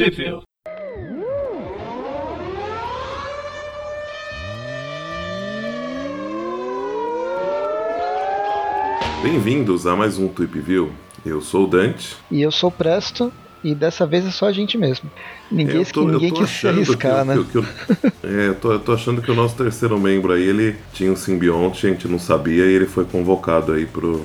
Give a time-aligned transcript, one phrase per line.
[0.00, 0.46] Sheffield.
[9.22, 10.90] Bem-vindos a mais um Tweep View.
[11.24, 12.16] Eu sou o Dante.
[12.30, 13.32] E eu sou o Presto.
[13.62, 15.10] E dessa vez é só a gente mesmo.
[15.50, 17.44] Ninguém, eu tô- ninguém quis se achando arriscar, que- né?
[17.52, 20.76] que- que- é, eu tô, eu tô achando que o nosso terceiro membro aí, ele
[20.94, 24.24] tinha um simbionte, a gente não sabia, e ele foi convocado aí pro,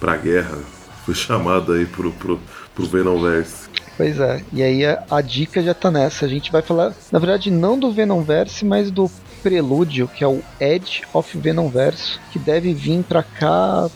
[0.00, 0.58] pra guerra.
[1.04, 2.40] Foi chamado aí pro, pro,
[2.74, 3.68] pro Venomverse.
[4.00, 4.42] Pois é.
[4.50, 6.24] E aí a, a dica já tá nessa.
[6.24, 9.10] A gente vai falar, na verdade, não do Venomverse, mas do
[9.42, 13.90] prelúdio, que é o Edge of Venomverse, que deve vir pra cá.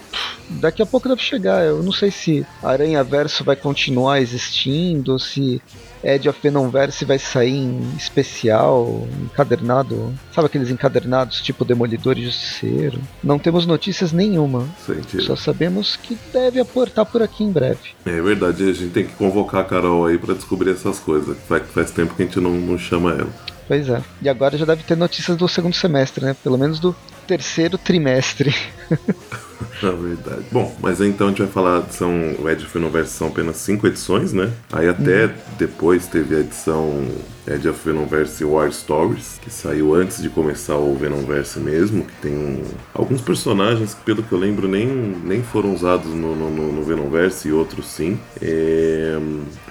[0.60, 1.64] Daqui a pouco deve chegar.
[1.64, 5.62] Eu não sei se Aranha Verso vai continuar existindo, se
[6.04, 10.12] Edge of Venomverse vai sair em especial, encadernado.
[10.32, 13.00] Sabe aqueles encadernados tipo Demolidor e Justiceiro?
[13.22, 14.68] Não temos notícias nenhuma.
[14.84, 17.90] Sente- Só sabemos que deve aportar por aqui em breve.
[18.04, 21.36] É verdade, a gente tem que convocar a Carol aí pra descobrir essas coisas.
[21.48, 23.30] Faz, faz tempo que a gente não, não chama ela.
[23.66, 24.02] Pois é.
[24.20, 26.36] E agora já deve ter notícias do segundo semestre, né?
[26.44, 26.94] Pelo menos do
[27.24, 28.54] terceiro trimestre.
[29.82, 30.44] É verdade.
[30.52, 33.86] Bom, mas então a gente vai falar, são, o Edge of Venomverse são apenas cinco
[33.86, 34.50] edições, né?
[34.72, 37.06] Aí até depois teve a edição
[37.46, 42.32] Edge of Venomverse War Stories, que saiu antes de começar o Venomverse mesmo, que tem
[42.34, 42.62] um-
[42.94, 46.82] alguns personagens que, pelo que eu lembro, nem, nem foram usados no, no, no- no
[46.82, 48.18] Venomverse e outros sim.
[48.40, 49.18] É,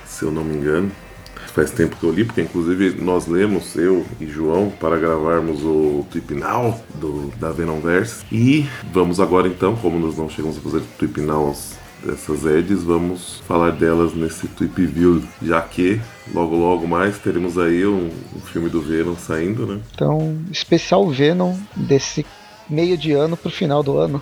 [0.06, 0.92] se eu não me engano.
[1.54, 6.04] Faz tempo que eu li, porque inclusive nós lemos, eu e João, para gravarmos o
[6.32, 8.26] Now do, da Venomverse.
[8.32, 10.82] E vamos agora então, como nós não chegamos a fazer
[11.22, 16.02] Nows dessas Eds, vamos falar delas nesse Tweep View, já que
[16.34, 19.80] logo logo mais teremos aí um, um filme do Venom saindo, né?
[19.94, 22.26] Então, especial Venom desse
[22.70, 24.22] meio de ano pro final do ano.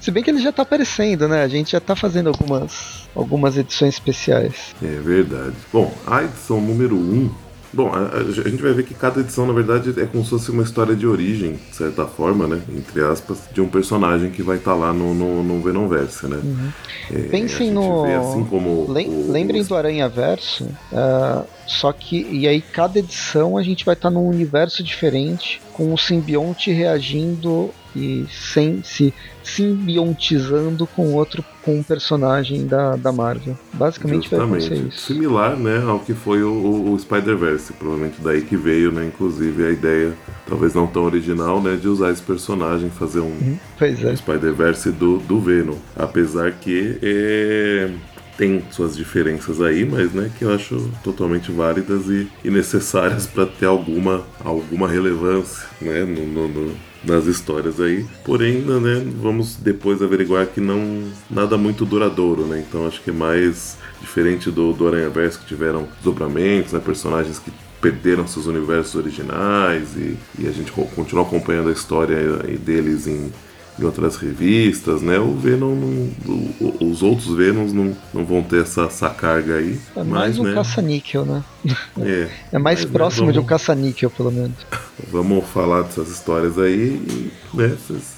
[0.00, 1.42] Se bem que ele já tá aparecendo, né?
[1.42, 4.74] A gente já tá fazendo algumas, algumas edições especiais.
[4.82, 5.54] É verdade.
[5.72, 6.98] Bom, a edição número 1.
[6.98, 7.30] Um,
[7.72, 10.50] bom, a, a- gente vai ver que cada edição, na verdade, é como se fosse
[10.50, 12.60] uma história de origem, de certa forma, né?
[12.70, 16.40] Entre aspas, de um personagem que vai estar lá no, no, no Venomverse, né?
[17.12, 18.04] É, a Pensem no.
[18.04, 18.90] vê assim como.
[18.90, 20.68] Lem- o- Lembrem do Aranha Verso.
[20.92, 22.26] ah, só que.
[22.30, 27.70] E aí, cada edição a gente vai estar num universo diferente, com o simbionte reagindo
[27.96, 29.12] e sem se
[29.42, 31.44] simbiontizando com outro.
[31.62, 33.56] com um personagem da, da Marvel.
[33.74, 34.94] Basicamente vai acontecer Justamente.
[34.94, 35.06] isso.
[35.06, 37.74] Similar, né, ao que foi o, o- o Spider-Verse.
[37.74, 40.14] Provavelmente daí que veio, né, inclusive, a ideia,
[40.46, 44.12] talvez não tão original, né, de usar esse personagem, fazer um, Pois é.
[44.12, 45.76] o Spider-Verse do, do Venom.
[45.94, 47.90] Apesar que é,
[48.38, 53.44] tem suas diferenças aí, mas né, que eu acho totalmente válidas e, e necessárias para
[53.46, 58.04] ter alguma, alguma relevância né, no, no- no- nas histórias aí.
[58.24, 62.64] Porém, né, vamos depois averiguar que não nada muito duradouro, né?
[62.66, 67.38] Então acho que é mais diferente do, do Aranha Verso que tiveram desdobramentos, né, personagens
[67.38, 72.16] que perderam seus universos originais e, e a gente co- continua acompanhando a história
[72.58, 73.32] deles em,
[73.78, 75.18] em outras revistas, né?
[75.18, 79.56] O Venom, não- o- o- os outros Venoms não, não vão ter essa, essa carga
[79.56, 80.54] aí, É mas mais um né?
[80.54, 81.44] caça-níquel, né?
[82.00, 84.56] É, É mais Mas, né, próximo de um vamos- caça-níquel, pelo menos.
[85.12, 87.76] Vamos falar dessas histórias aí e né,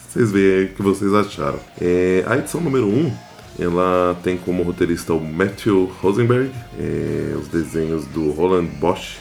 [0.08, 1.58] vocês veem aí o que vocês acharam.
[1.80, 3.12] É, a edição número 1, um,
[3.58, 9.18] ela tem como roteirista o Matthew Rosenberg, é, os desenhos do Roland Bosch,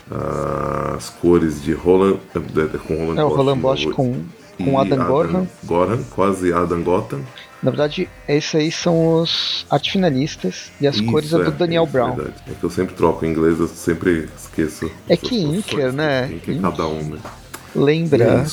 [0.95, 4.15] as cores de Roland, é, com Roland É o Bosch, Roland Bosch com,
[4.63, 5.47] com Adam Gorham.
[5.63, 7.21] Gorham, quase Adam Gotham.
[7.61, 11.87] Na verdade, esses aí são os artefinalistas e as Isso, cores é do Daniel é
[11.87, 12.15] Brown.
[12.15, 12.37] verdade.
[12.47, 14.89] É que eu sempre troco em inglês, eu sempre esqueço.
[15.09, 16.29] É que Inker, né?
[16.31, 17.19] Inker é cada um, né?
[17.75, 18.45] Lembra É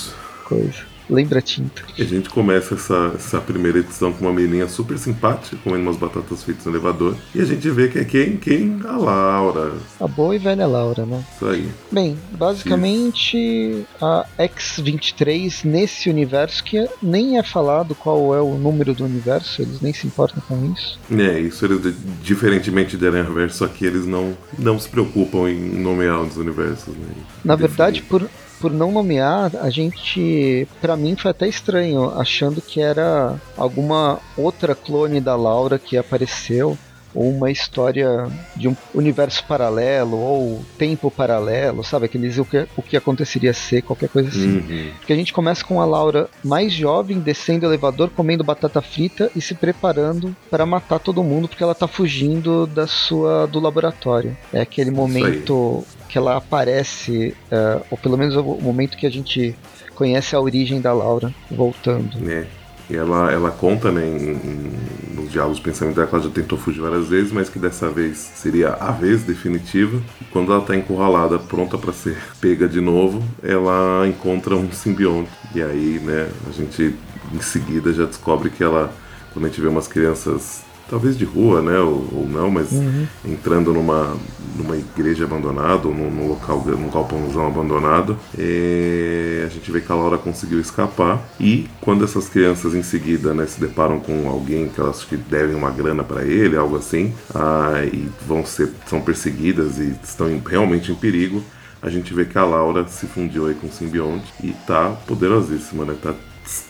[0.45, 0.96] coisa.
[1.09, 1.83] Lembra tinta.
[1.97, 5.97] E a gente começa essa, essa primeira edição com uma menininha super simpática, comendo umas
[5.97, 7.17] batatas fritas no elevador.
[7.35, 8.37] E a gente vê que é quem?
[8.37, 8.81] Quem?
[8.85, 9.73] A Laura.
[10.01, 11.25] A boa e velha Laura, né?
[11.35, 11.69] Isso aí.
[11.91, 19.05] Bem, basicamente a X-23 nesse universo que nem é falado qual é o número do
[19.05, 20.99] universo, eles nem se importam com isso.
[21.11, 26.21] É, isso eles, diferentemente de Aranha Verso, aqui eles não, não se preocupam em nomear
[26.21, 26.95] os universos.
[26.95, 27.07] Né?
[27.45, 27.69] Na Definir.
[27.69, 28.29] verdade, por,
[28.61, 34.75] por não nomear, a gente, Pra mim foi até estranho, achando que era alguma outra
[34.75, 36.77] clone da Laura que apareceu,
[37.17, 42.05] ou uma história de um universo paralelo, ou tempo paralelo, sabe?
[42.05, 44.59] Aqueles o que, o que aconteceria ser, qualquer coisa assim.
[44.59, 44.91] Uhum.
[44.99, 49.31] Porque a gente começa com a Laura mais jovem, descendo o elevador, comendo batata frita
[49.35, 54.37] e se preparando para matar todo mundo, porque ela tá fugindo da sua do laboratório.
[54.53, 59.57] É aquele momento que ela aparece, eh, ou pelo menos o momento que a gente
[59.95, 62.31] conhece a origem da Laura voltando.
[62.31, 62.47] É.
[62.89, 66.59] E ela, ela conta, né, em, em, nos diálogos pensamento dela que ela já tentou
[66.59, 70.01] fugir várias vezes, mas que dessa vez seria a vez definitiva.
[70.21, 75.31] E quando ela está encurralada, pronta para ser pega de novo, ela encontra um simbionte.
[75.55, 76.95] E aí, né, a gente
[77.33, 78.93] em seguida já descobre que ela,
[79.33, 83.07] quando a gente vê umas crianças talvez de rua, né, ou, ou não, mas uhum.
[83.25, 84.17] entrando numa,
[84.57, 89.91] numa igreja abandonada, ou num, num local, num galpãozão abandonado, é, a gente vê que
[89.91, 94.69] a Laura conseguiu escapar e quando essas crianças em seguida, né, se deparam com alguém
[94.69, 99.01] que elas que devem uma grana para ele, algo assim, ah, e vão ser são
[99.01, 101.43] perseguidas e estão em, realmente em perigo,
[101.83, 105.85] a gente vê que a Laura se fundiu aí com o simbionte e tá poderosíssima,
[105.85, 105.95] né?
[106.03, 106.15] Tá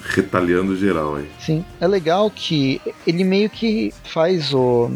[0.04, 1.28] retalhando geral aí.
[1.40, 4.90] Sim, é legal que ele meio que faz o.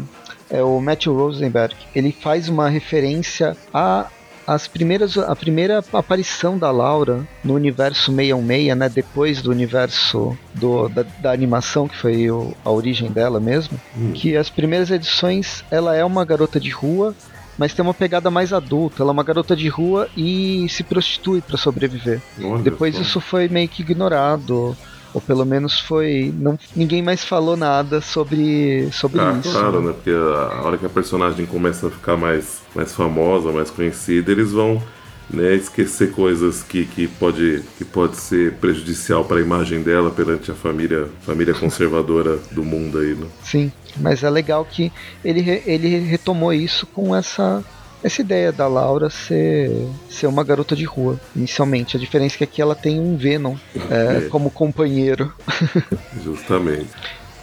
[0.49, 4.07] É o Matthew Rosenberg, ele faz uma referência a
[4.45, 10.89] as primeiras, a primeira aparição da Laura no universo 616, né, depois do universo do,
[10.89, 14.11] da, da animação, que foi o, a origem dela mesmo, hum.
[14.13, 17.15] que as primeiras edições ela é uma garota de rua,
[17.61, 19.03] mas tem uma pegada mais adulta.
[19.03, 22.19] Ela é uma garota de rua e se prostitui para sobreviver.
[22.43, 23.01] Olha Depois só.
[23.03, 24.75] isso foi meio que ignorado
[25.13, 29.91] ou pelo menos foi não ninguém mais falou nada sobre sobre ah, isso claro né
[29.91, 34.53] porque a hora que a personagem começa a ficar mais mais famosa mais conhecida eles
[34.53, 34.81] vão
[35.29, 40.49] né, esquecer coisas que, que, pode, que pode ser prejudicial para a imagem dela perante
[40.49, 43.27] a família família conservadora do mundo aí né?
[43.43, 44.91] sim mas é legal que
[45.23, 47.63] ele, ele retomou isso com essa
[48.03, 51.95] essa ideia da Laura ser, ser uma garota de rua, inicialmente.
[51.95, 53.55] A diferença é que aqui ela tem um Venom
[53.91, 54.29] é, é.
[54.29, 55.31] como companheiro.
[56.23, 56.89] Justamente.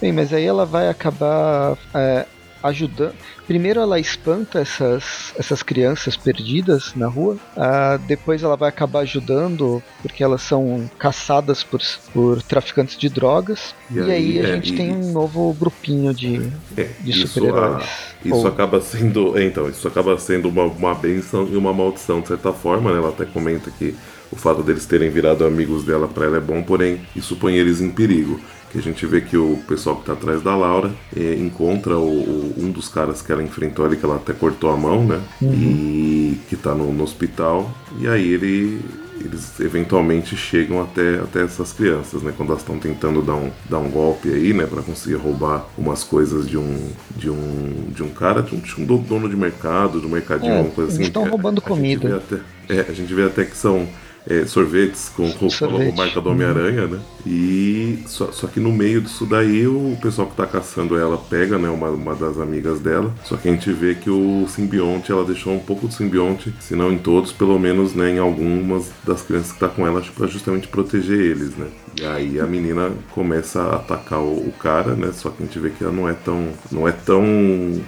[0.01, 2.25] Bem, mas aí ela vai acabar é,
[2.61, 3.13] ajudando.
[3.47, 9.81] Primeiro ela espanta essas, essas crianças perdidas na rua, uh, depois ela vai acabar ajudando
[10.01, 11.81] porque elas são caçadas por,
[12.13, 15.53] por traficantes de drogas, e, e aí, aí, a é, gente e, tem um novo
[15.53, 17.85] grupinho de, é, de super-heróis.
[18.23, 18.47] Isso, Ou...
[18.47, 19.37] acaba sendo.
[19.37, 22.97] É, então, isso acaba sendo uma, uma benção e uma maldição, de certa forma, né?
[22.97, 23.95] Ela até comenta que
[24.31, 27.81] o fato deles terem virado amigos dela para ela é bom, porém isso põe eles
[27.81, 28.39] em perigo
[28.71, 32.07] que a gente vê que o pessoal que está atrás da Laura é, encontra o,
[32.07, 35.19] o, um dos caras que ela enfrentou ali, que ela até cortou a mão, né?
[35.41, 35.53] Uhum.
[35.53, 37.71] E que está no, no, hospital.
[37.99, 38.79] E aí ele,
[39.19, 42.31] eles eventualmente chegam até, até essas crianças, né?
[42.35, 44.67] Quando elas estão tentando dar um, dar um golpe aí, né?
[44.67, 48.81] Para conseguir roubar umas coisas de um, de um, de um cara, de um, de
[48.81, 50.99] um dono de mercado, de um mercadinho, é, uma coisa assim.
[50.99, 52.17] Eles estão roubando a, a comida.
[52.17, 52.39] Até,
[52.71, 53.87] é, a gente vê até que são
[54.27, 56.99] é, sorvetes com, com a marca do Homem-Aranha, né?
[57.25, 61.57] E só, só que no meio disso daí o pessoal que tá caçando ela pega,
[61.57, 63.13] né, uma, uma das amigas dela.
[63.23, 66.75] Só que a gente vê que o simbionte, ela deixou um pouco do simbionte, se
[66.75, 70.27] não em todos, pelo menos, né, em algumas das crianças que tá com ela, para
[70.27, 71.67] justamente proteger eles, né?
[71.99, 75.11] E aí a menina começa a atacar o, o, cara, né?
[75.11, 77.23] Só que a gente vê que ela não é tão, não é tão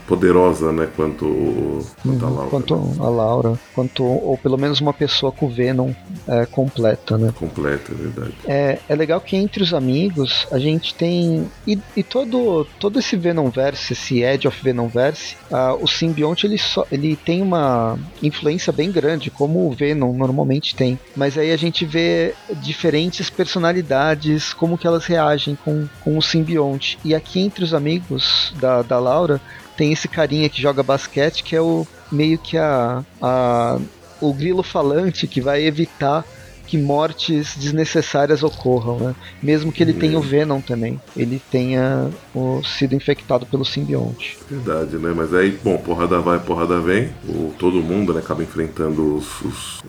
[0.07, 0.89] poderosa, né?
[0.95, 2.35] Quanto, quanto a uhum.
[2.35, 2.49] Laura.
[2.49, 3.59] Quanto a Laura.
[3.73, 5.91] Quanto, ou pelo menos uma pessoa com Venom
[6.27, 7.33] é, completa, né?
[7.37, 8.33] Completa, é verdade.
[8.45, 11.49] É, é legal que entre os amigos a gente tem.
[11.65, 16.59] E, e todo, todo esse Venomverse, esse Edge of Venomverse, uh, o simbionte ele,
[16.91, 20.99] ele tem uma influência bem grande, como o Venom normalmente tem.
[21.15, 26.97] Mas aí a gente vê diferentes personalidades como que elas reagem com, com o simbionte.
[27.03, 29.41] E aqui entre os amigos da, da Laura
[29.77, 33.79] tem esse carinha que joga basquete que é o meio que a, a
[34.21, 36.23] o grilo falante que vai evitar
[36.71, 39.15] que mortes desnecessárias ocorram, né?
[39.43, 44.37] Mesmo que ele tenha o Venom também, ele tenha o, sido infectado pelo simbionte.
[44.49, 45.13] Verdade, né?
[45.13, 49.83] Mas aí, bom, porrada vai, porrada vem, o, todo mundo né, acaba enfrentando os, os,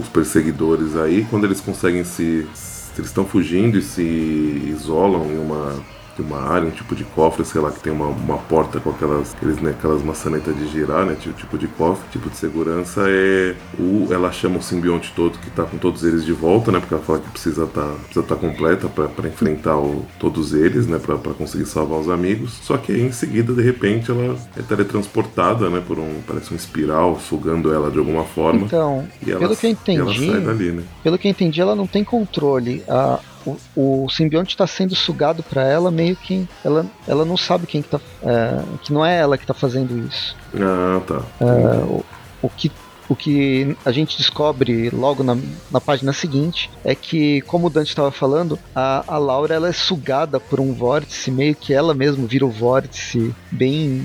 [0.00, 2.44] os perseguidores aí, quando eles conseguem se
[2.98, 5.80] eles estão fugindo e se isolam em uma
[6.16, 8.90] de uma área, um tipo de cofre, sei lá, que tem uma, uma porta com
[8.90, 11.14] aquelas, aqueles, né, aquelas maçanetas de girar, né?
[11.14, 15.50] Tipo, tipo de cofre, tipo de segurança, é o, ela chama o simbionte todo que
[15.50, 16.80] tá com todos eles de volta, né?
[16.80, 20.98] Porque ela fala que precisa tá, precisa tá completa para enfrentar o, todos eles, né?
[20.98, 22.54] Pra conseguir salvar os amigos.
[22.62, 25.82] Só que aí, em seguida, de repente, ela é teletransportada, né?
[25.86, 28.62] Por um, parece um espiral, sugando ela de alguma forma.
[28.62, 30.82] Então, ela, pelo que eu entendi, dali, né?
[31.02, 32.82] pelo que eu entendi, ela não tem controle.
[32.88, 37.66] A, o, o simbionte está sendo sugado para ela meio que ela, ela não sabe
[37.66, 40.36] quem que tá é, que não é ela que está fazendo isso.
[40.54, 41.22] Ah, tá.
[41.40, 42.04] É, o,
[42.42, 42.70] o que
[43.08, 45.36] o que a gente descobre logo na,
[45.70, 49.72] na página seguinte é que, como o Dante estava falando, a, a Laura ela é
[49.72, 54.04] sugada por um vórtice, meio que ela mesma vira o vórtice bem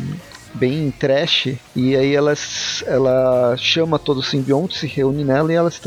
[0.53, 2.33] bem trash, e aí ela,
[2.85, 5.79] ela chama todo o simbionte, se reúne nela e ela se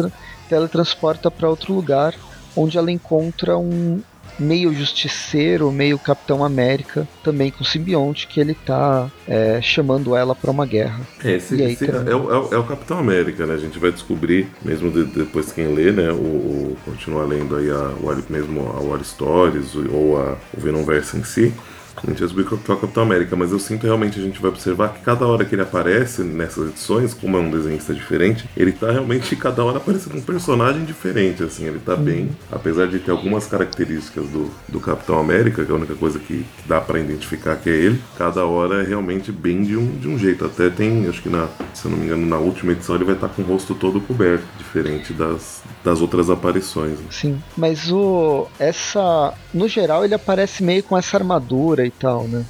[0.49, 2.15] teletransporta para outro lugar
[2.57, 4.01] onde ela encontra um,
[4.39, 10.51] meio justiceiro, meio Capitão América, também com simbionte, que ele tá é, chamando ela para
[10.51, 11.01] uma guerra.
[11.23, 13.55] É, esse, aí, esse é, o, é o- é o Capitão América, né?
[13.55, 16.11] A gente vai descobrir, mesmo de- depois quem lê, né?
[16.11, 20.61] O, o- continuar lendo aí a, o, War- mesmo a War Stories ou a, o
[20.61, 21.55] Venomverse em si.
[22.01, 25.27] Que é o Capitão América, mas eu sinto realmente a gente vai observar que cada
[25.27, 29.65] hora que ele aparece nessas edições, como é um desenhista diferente, ele tá realmente cada
[29.65, 34.51] hora aparecendo um personagem diferente, assim, ele tá bem, apesar de ter algumas características do,
[34.69, 37.75] do Capitão América, que é a única coisa que, que dá pra identificar que é
[37.75, 40.45] ele, cada hora é realmente bem de um, de um jeito.
[40.45, 43.15] Até tem, acho que na, se eu não me engano, na última edição ele vai
[43.15, 46.99] estar com o rosto todo coberto, diferente das, das outras aparições.
[46.99, 47.07] né?
[47.11, 52.45] Sim, mas o essa, no geral, ele aparece meio com essa armadura e tal, né?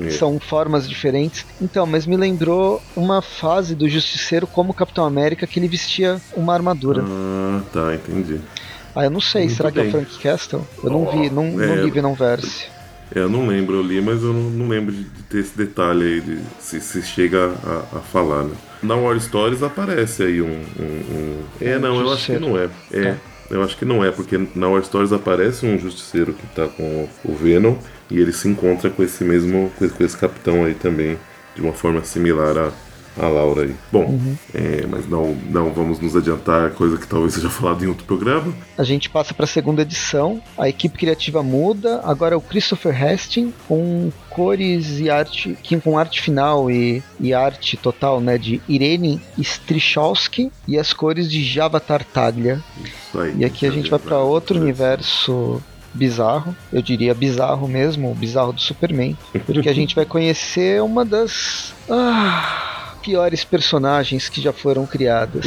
[0.00, 0.10] É.
[0.10, 1.44] São formas diferentes.
[1.60, 6.52] Então, mas me lembrou uma fase do Justiceiro como Capitão América que ele vestia uma
[6.54, 7.02] armadura.
[7.06, 8.38] Ah, tá, entendi.
[8.94, 9.92] Ah, eu não sei, Muito será que é o bem.
[9.92, 10.66] Frank Castle?
[10.82, 11.76] Eu não vi, não, não É.
[11.82, 12.66] li Venomverse.
[13.14, 16.04] É, eu não lembro, eu li, mas eu não, não lembro de, ter esse detalhe
[16.04, 18.54] aí, de, se, se chega a, a falar, né?
[18.82, 20.46] Na War Stories aparece aí um.
[20.78, 22.68] um- um- É, Um não, eu acho que não é.
[22.92, 23.14] É,
[23.50, 27.08] eu acho que não é, porque na War Stories aparece um justiceiro que tá com
[27.24, 27.76] o Venom
[28.10, 29.70] e ele se encontra com esse mesmo.
[29.78, 31.18] com esse, capitão aí também,
[31.54, 32.87] de uma forma similar a.
[33.18, 33.74] A Laura aí.
[33.90, 34.18] Bom,
[34.54, 38.52] é, mas não, não vamos nos adiantar, coisa que talvez seja falado em outro programa.
[38.76, 43.02] A gente passa para a segunda edição, a equipe criativa muda, agora é o Christopher
[43.02, 49.20] Hesting com cores e arte, com arte final e, e arte total, né, de Irene
[49.36, 52.62] Strichowski e as cores de Java Tartaglia.
[52.84, 53.34] Isso aí.
[53.38, 55.60] E aqui a gente vai para outro universo
[55.92, 61.04] bizarro, eu diria bizarro mesmo, o bizarro do Superman, porque a gente vai conhecer uma
[61.04, 65.46] das ah, piores personagens que já foram criadas.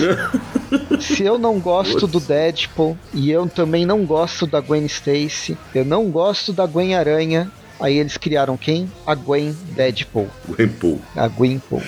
[0.99, 5.85] Se eu não gosto do Deadpool e eu também não gosto da Gwen Stacy, eu
[5.85, 8.91] não gosto da Gwen Aranha, aí eles criaram quem?
[9.05, 10.99] A Gwen Deadpool, Gwenpool.
[11.15, 11.83] a Gwenpool.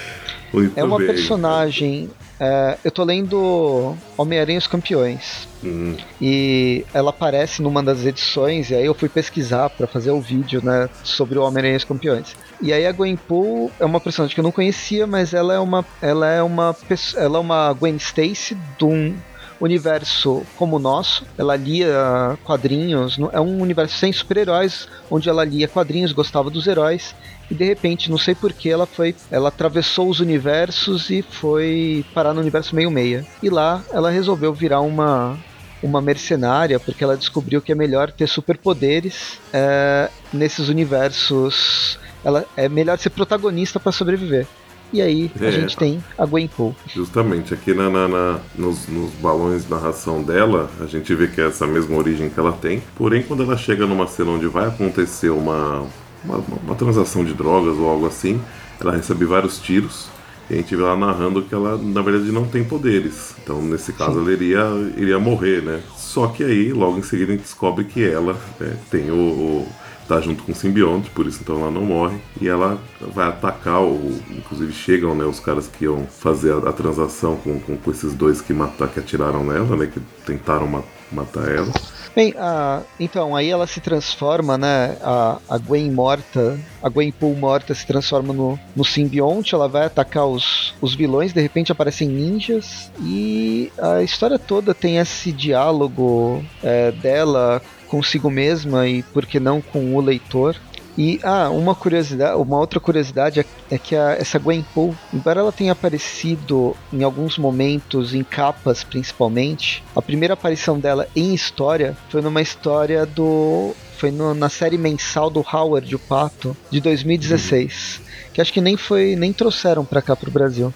[0.54, 2.08] Muito É uma personagem.
[2.44, 5.48] É, eu tô lendo Homem-Aranha os Campeões.
[5.64, 10.20] Hum, E ela aparece numa das edições, e aí eu fui pesquisar pra fazer o
[10.20, 12.36] vídeo, né, sobre o Homem-Aranha e os Campeões.
[12.62, 15.86] E aí a Gwenpool é uma personagem que eu não conhecia, mas ela é uma
[16.02, 16.76] ela é uma
[17.16, 19.16] ela é uma Gwen Stacy de um
[19.60, 21.26] universo como o nosso.
[21.38, 27.16] Ela lia quadrinhos, é um universo sem super-heróis, onde ela lia quadrinhos, gostava dos heróis.
[27.52, 29.14] E de repente, não sei porquê, ela foi.
[29.30, 33.26] Ela atravessou os universos e foi parar no universo meio-meia.
[33.42, 35.38] E lá ela resolveu virar uma
[35.82, 42.00] uma mercenária, porque ela descobriu que é melhor ter superpoderes é, nesses universos.
[42.24, 44.48] Ela é melhor ser protagonista para sobreviver.
[44.94, 45.52] E aí a É.
[45.52, 46.74] gente tem a Gwenpool.
[46.88, 51.42] Justamente, aqui na, na- na- nos, nos balões de narração dela, a gente vê que
[51.42, 52.82] é essa mesma origem que ela tem.
[52.96, 55.86] Porém, quando ela chega numa cena onde vai acontecer uma,
[56.24, 58.42] uma, uma transação de drogas ou algo assim,
[58.80, 60.10] ela recebe vários tiros.
[60.50, 63.34] E a gente vê ela narrando que ela, na verdade, não tem poderes.
[63.42, 64.60] Então, nesse caso, ela iria,
[64.98, 65.82] iria morrer, né?
[65.96, 69.68] Só que aí, logo em seguida, a gente descobre que ela né, tem o, o-
[70.08, 72.18] tá junto com o simbionte, por isso então ela não morre.
[72.42, 76.74] E ela vai atacar, o, inclusive chegam né, os caras que iam fazer a, a
[76.74, 79.88] transação com, com, com esses dois que, matar, que atiraram nela, né?
[79.88, 81.72] Que tentaram ma- matar ela.
[82.16, 84.98] Bem, a- então, aí ela se transforma, né?
[85.02, 90.28] A, a Gwen morta, a Gwenpool morta se transforma no, no simbionte, ela vai atacar
[90.28, 96.92] os, os vilões, de repente aparecem ninjas, e a história toda tem esse diálogo é,
[96.92, 100.56] dela consigo mesma e por que não com o leitor.
[100.98, 105.52] E ah, uma curiosidade, uma outra curiosidade é, é que a, essa Gwenpool, embora ela
[105.52, 112.22] tenha aparecido em alguns momentos em capas principalmente, a primeira aparição dela em história foi
[112.22, 118.02] numa história do foi no- na série mensal do Howard o Pato de 2016,
[118.34, 120.72] que acho que nem foi nem trouxeram pra cá pro Brasil.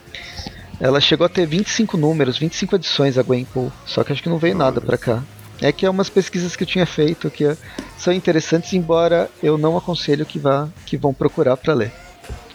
[0.79, 4.38] Ela chegou a ter 25 números, 25 edições a Gwenpool, só que acho que não
[4.38, 5.24] veio nada pra cá.
[5.61, 7.55] É que é umas pesquisas que eu tinha feito que
[7.97, 11.91] são interessantes, embora eu não aconselho que vá que vão procurar pra ler.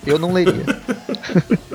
[0.06, 0.64] Eu não leria.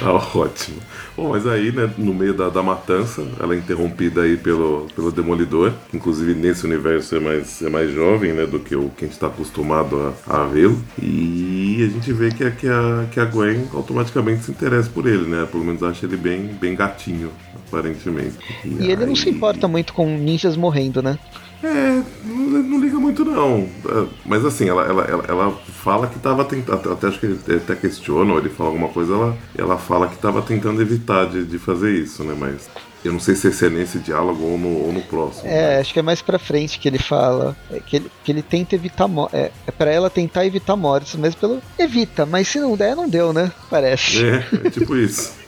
[0.00, 0.78] Tá ótimo.
[1.16, 5.10] Bom, mas aí, né, no meio da, da matança, ela é interrompida aí pelo, pelo
[5.12, 9.04] Demolidor, que inclusive nesse universo é mais, é mais jovem, né, do que o que
[9.04, 10.82] a gente está acostumado a, a vê-lo.
[11.00, 15.06] E a gente vê que, a- que, a, que a Gwen automaticamente se interessa por
[15.06, 15.46] ele, né?
[15.50, 17.30] Pelo menos acha ele bem, bem gatinho,
[17.66, 18.36] aparentemente.
[18.64, 21.18] E ele não se aí- importa muito com ninjas morrendo, né?
[21.62, 23.66] É, não, não liga muito não.
[23.88, 25.50] É, Mas assim, ela, ela, ela, ela
[25.82, 26.92] fala que tava tentando.
[26.92, 30.16] Até acho que ele até questiona, ou ele fala alguma coisa, ela, ela fala que
[30.18, 32.36] tava tentando evitar de, de fazer isso, né?
[32.38, 32.68] Mas
[33.02, 35.48] Eu não sei se é nesse diálogo ou no, ou no próximo.
[35.48, 35.80] É, né?
[35.80, 37.56] acho que é mais pra frente que ele fala.
[37.72, 39.38] É, que, ele, que ele tenta evitar mortes.
[39.38, 41.62] É, é pra ela tentar evitar mortes, mas pelo.
[41.78, 43.50] Evita, mas se não der, não deu, né?
[43.70, 44.24] Parece.
[44.24, 45.32] É, é tipo isso.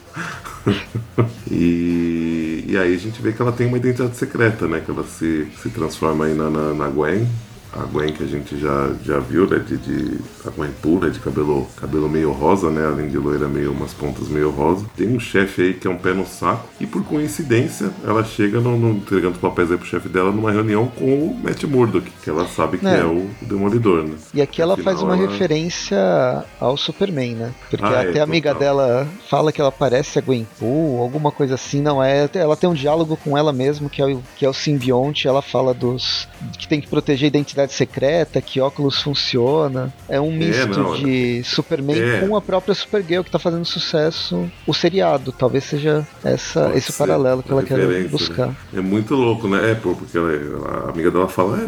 [1.49, 4.81] e, e aí a gente vê que ela tem uma identidade secreta, né?
[4.83, 7.27] Que ela se, se transforma aí na, na, na Gwen
[7.73, 9.59] a Gwen que a gente já, já viu, né?
[9.59, 12.85] De, de, a Gwen pura, de cabelo, cabelo meio rosa, né?
[12.85, 14.85] Além de loira, meio umas pontas meio rosa.
[14.95, 16.67] Tem um chefe aí que é um pé no saco.
[16.79, 20.51] E por coincidência, ela chega no, no, entregando os papéis aí pro chefe dela numa
[20.51, 24.15] reunião com o Matt Murdock, que ela sabe que é, é o Demolidor, né?
[24.33, 25.27] E aqui ela Afinal, faz uma ela...
[25.27, 27.51] referência ao Superman, né?
[27.69, 28.67] Porque ah, até é, a amiga total.
[28.67, 32.29] dela fala que ela parece a Gwen Pool, alguma coisa assim, não é?
[32.33, 35.41] Ela tem um diálogo com ela mesmo, que é o, que é o simbionte, ela
[35.41, 39.93] fala dos que tem que proteger a identidade identidade secreta, que óculos funciona.
[40.07, 42.27] É um é, misto é, não, de Superman é.
[42.27, 45.31] com a própria Supergirl que tá fazendo sucesso o seriado.
[45.31, 48.07] Talvez seja essa, esse paralelo que ela quer né?
[48.07, 48.55] buscar.
[48.73, 49.71] É muito louco, né?
[49.71, 51.67] É, porque ela, a amiga dela fala, é,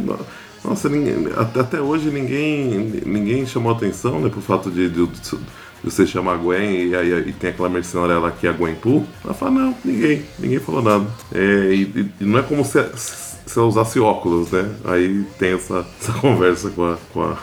[0.64, 1.28] nossa, ninguém,
[1.60, 5.38] até hoje ninguém, ninguém chamou atenção né, pro fato de, de, de
[5.84, 8.76] você chama a Gwen e aí e tem aquela mercenária lá que é a Gwen
[8.76, 11.06] Pooh, ela fala, não, ninguém, ninguém falou nada.
[11.34, 14.70] É, e, e, não é como se, se ela usasse óculos, né?
[14.86, 16.98] Aí tem essa, essa conversa com a.
[17.14, 17.38] Com a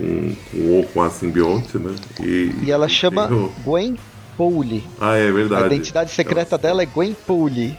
[0.00, 1.94] com, com, com a simbionte, né?
[2.20, 3.52] E, e ela chama o...
[3.62, 3.98] Gwen
[4.36, 4.82] Poole.
[4.98, 5.64] Ah, é verdade.
[5.64, 6.62] A identidade secreta ela...
[6.62, 7.76] dela é Gwen Poole.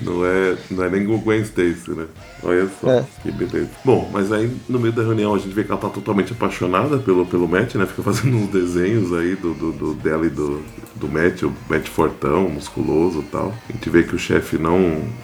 [0.00, 2.06] Não é, não é nem o Gwen Stacy, né?
[2.42, 3.04] Olha só, é.
[3.22, 3.68] que beleza.
[3.84, 6.98] Bom, mas aí no meio da reunião a gente vê que ela tá totalmente apaixonada
[6.98, 7.86] pelo, pelo Matt, né?
[7.86, 10.62] Fica fazendo uns desenhos aí do, do, do dela e do,
[10.94, 13.54] do Matt, o Matt fortão, musculoso e tal.
[13.68, 14.78] A gente vê que o chefe não,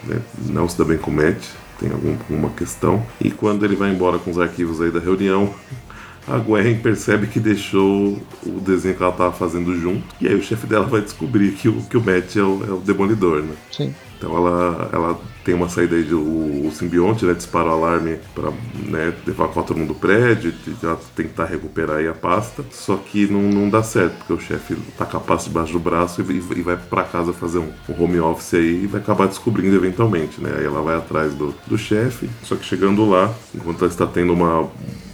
[0.04, 1.44] né, não se dá bem com o Matt,
[1.78, 3.04] tem alguma questão.
[3.20, 5.54] E quando ele vai embora com os arquivos aí da reunião,
[6.26, 10.04] a Gwen percebe que deixou o desenho que ela estava fazendo junto.
[10.20, 12.72] E aí o chefe dela vai descobrir que o, que o Matt é o, é
[12.72, 13.54] o demolidor, né?
[13.70, 13.94] Sim.
[14.16, 17.34] Então ela, ela tem uma saída aí do o, simbionte, né?
[17.34, 22.14] Dispara o alarme para né, evacuar todo mundo do prédio, ela tentar recuperar aí a
[22.14, 22.64] pasta.
[22.70, 26.36] Só que não, não dá certo, porque o chefe tá pasta debaixo do braço e,
[26.36, 30.40] e vai para casa fazer um, um, home office aí e vai acabar descobrindo eventualmente,
[30.40, 30.54] né?
[30.58, 34.32] Aí ela vai atrás do, do chefe, só que chegando lá, enquanto ela está tendo
[34.32, 34.68] uma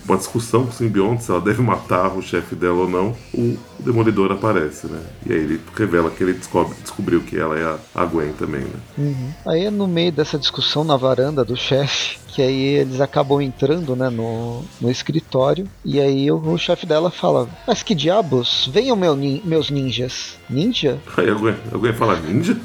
[0.04, 3.56] uma discussão com o simbionte se ela deve matar o chefe dela ou não, o
[3.78, 5.00] Demolidor aparece, né?
[5.26, 8.80] E aí ele revela que ele descobre, descobriu que ela é a, Gwen também, né?
[8.98, 9.30] Uhum.
[9.46, 14.08] Aí no meio dessa discussão na varanda do chefe, que aí eles acabam entrando, né,
[14.08, 19.16] no, no escritório, e aí o, o chefe dela fala, mas que diabos, venham meu,
[19.44, 20.38] meus ninjas.
[20.48, 20.98] Ninja?
[21.16, 22.56] Aí a Gwen, a Gwen fala, ninja?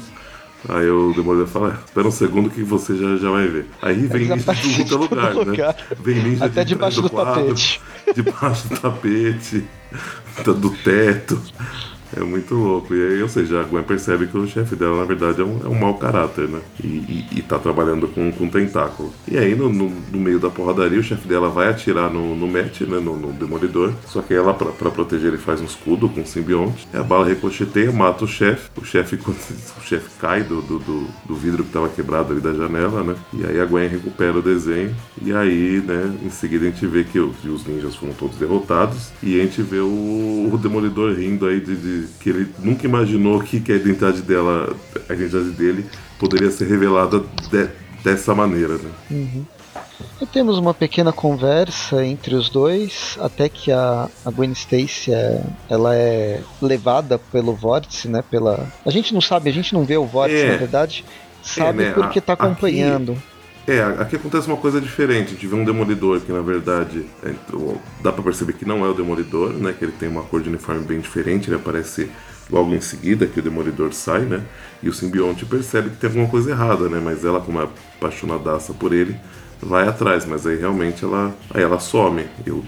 [0.68, 3.66] Aí o Demolidor fala, é, espera um segundo que você já, já vai ver.
[3.80, 5.96] Aí vem ninja de tudo quanto é lugar, né?
[6.02, 7.80] Vem ninja Até de debaixo do, do quadro, tapete.
[8.14, 9.64] Debaixo do tapete,
[10.44, 11.40] do teto.
[12.16, 12.94] É muito louco.
[12.94, 15.60] E aí, ou seja, a Gwen percebe que o chefe dela, na verdade, é um,
[15.64, 16.60] é um mau caráter, né?
[16.82, 19.12] E, e, e tá trabalhando com, com tentáculo.
[19.26, 22.48] E aí, no, no, no meio da porradaria, o chefe dela vai atirar no, no
[22.48, 22.98] Matt, né?
[22.98, 23.92] No, no Demolidor.
[24.06, 26.88] Só que ela, pra, pra, proteger, ele faz um escudo com um simbionte.
[26.92, 28.70] A bala ricocheteia, mata o chefe.
[28.76, 32.54] O chefe, o chefe cai do, do, do, do vidro que tava quebrado ali da
[32.54, 33.14] janela, né?
[33.34, 34.94] E aí a Gwen recupera o desenho.
[35.22, 39.10] E aí, né, em seguida a gente vê que, que os ninjas foram todos derrotados.
[39.22, 43.40] E a gente vê o, o Demolidor rindo aí de, de que ele nunca imaginou
[43.40, 44.74] que, que a identidade dela,
[45.08, 45.86] a identidade dele,
[46.18, 47.68] poderia ser revelada de,
[48.02, 48.76] dessa maneira.
[48.76, 48.90] Né?
[49.10, 49.44] Uhum.
[50.20, 55.42] E temos uma pequena conversa entre os dois, até que a, a Gwen Stacy é,
[55.68, 58.22] ela é levada pelo vórtice, né?
[58.28, 58.66] Pela...
[58.84, 61.04] A gente não sabe, a gente não vê o vórtice, é, na verdade,
[61.42, 61.92] sabe é, né?
[61.92, 63.12] porque está acompanhando.
[63.12, 63.37] Aqui
[63.68, 65.26] é, aqui acontece uma coisa diferente.
[65.26, 67.34] A gente vê um demolidor que, na verdade, é,
[68.02, 69.74] dá para perceber que não é o demolidor, né?
[69.78, 71.50] Que ele tem uma cor de uniforme bem diferente.
[71.50, 72.10] Ele aparece
[72.50, 74.42] logo em seguida que o demolidor sai, né?
[74.82, 76.98] E o simbionte percebe que tem alguma coisa errada, né?
[76.98, 79.14] Mas ela, como é apaixonadaça por ele,
[79.60, 80.24] vai atrás.
[80.24, 82.24] Mas aí realmente ela, aí ela some.
[82.46, 82.64] E o,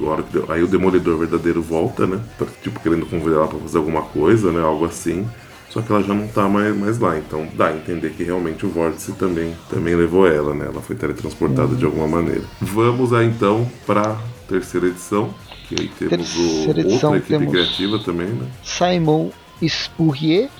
[0.50, 2.20] aí o demolidor verdadeiro volta, né?
[2.62, 4.60] Tipo, querendo convidar ela pra fazer alguma coisa, né?
[4.60, 5.26] Algo assim
[5.70, 7.16] só que ela já não tá mais, mais lá.
[7.16, 10.66] Então dá a entender que realmente o vórtice também, também levou ela, né?
[10.66, 12.42] Ela foi teletransportada de alguma maneira.
[12.60, 14.16] Vamos aí então para
[14.48, 15.32] terceira edição,
[15.68, 18.50] que aí temos o, outra equipe criativa também, né?
[18.64, 19.30] Simon
[19.62, 20.50] Spurrier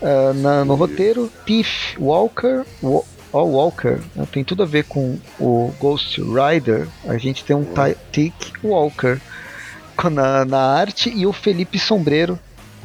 [0.00, 4.28] uh, na, no roteiro, Tiff Walker, Wa All Walker, né?
[4.30, 6.86] tem tudo a ver com o Ghost Rider.
[7.08, 7.94] A gente tem um oh.
[8.12, 9.18] Tick Walker
[10.12, 12.38] na, na arte e o Felipe Sombreiro.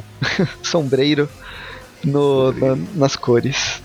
[0.63, 1.29] Sombreiro
[2.07, 3.81] no, na, nas cores.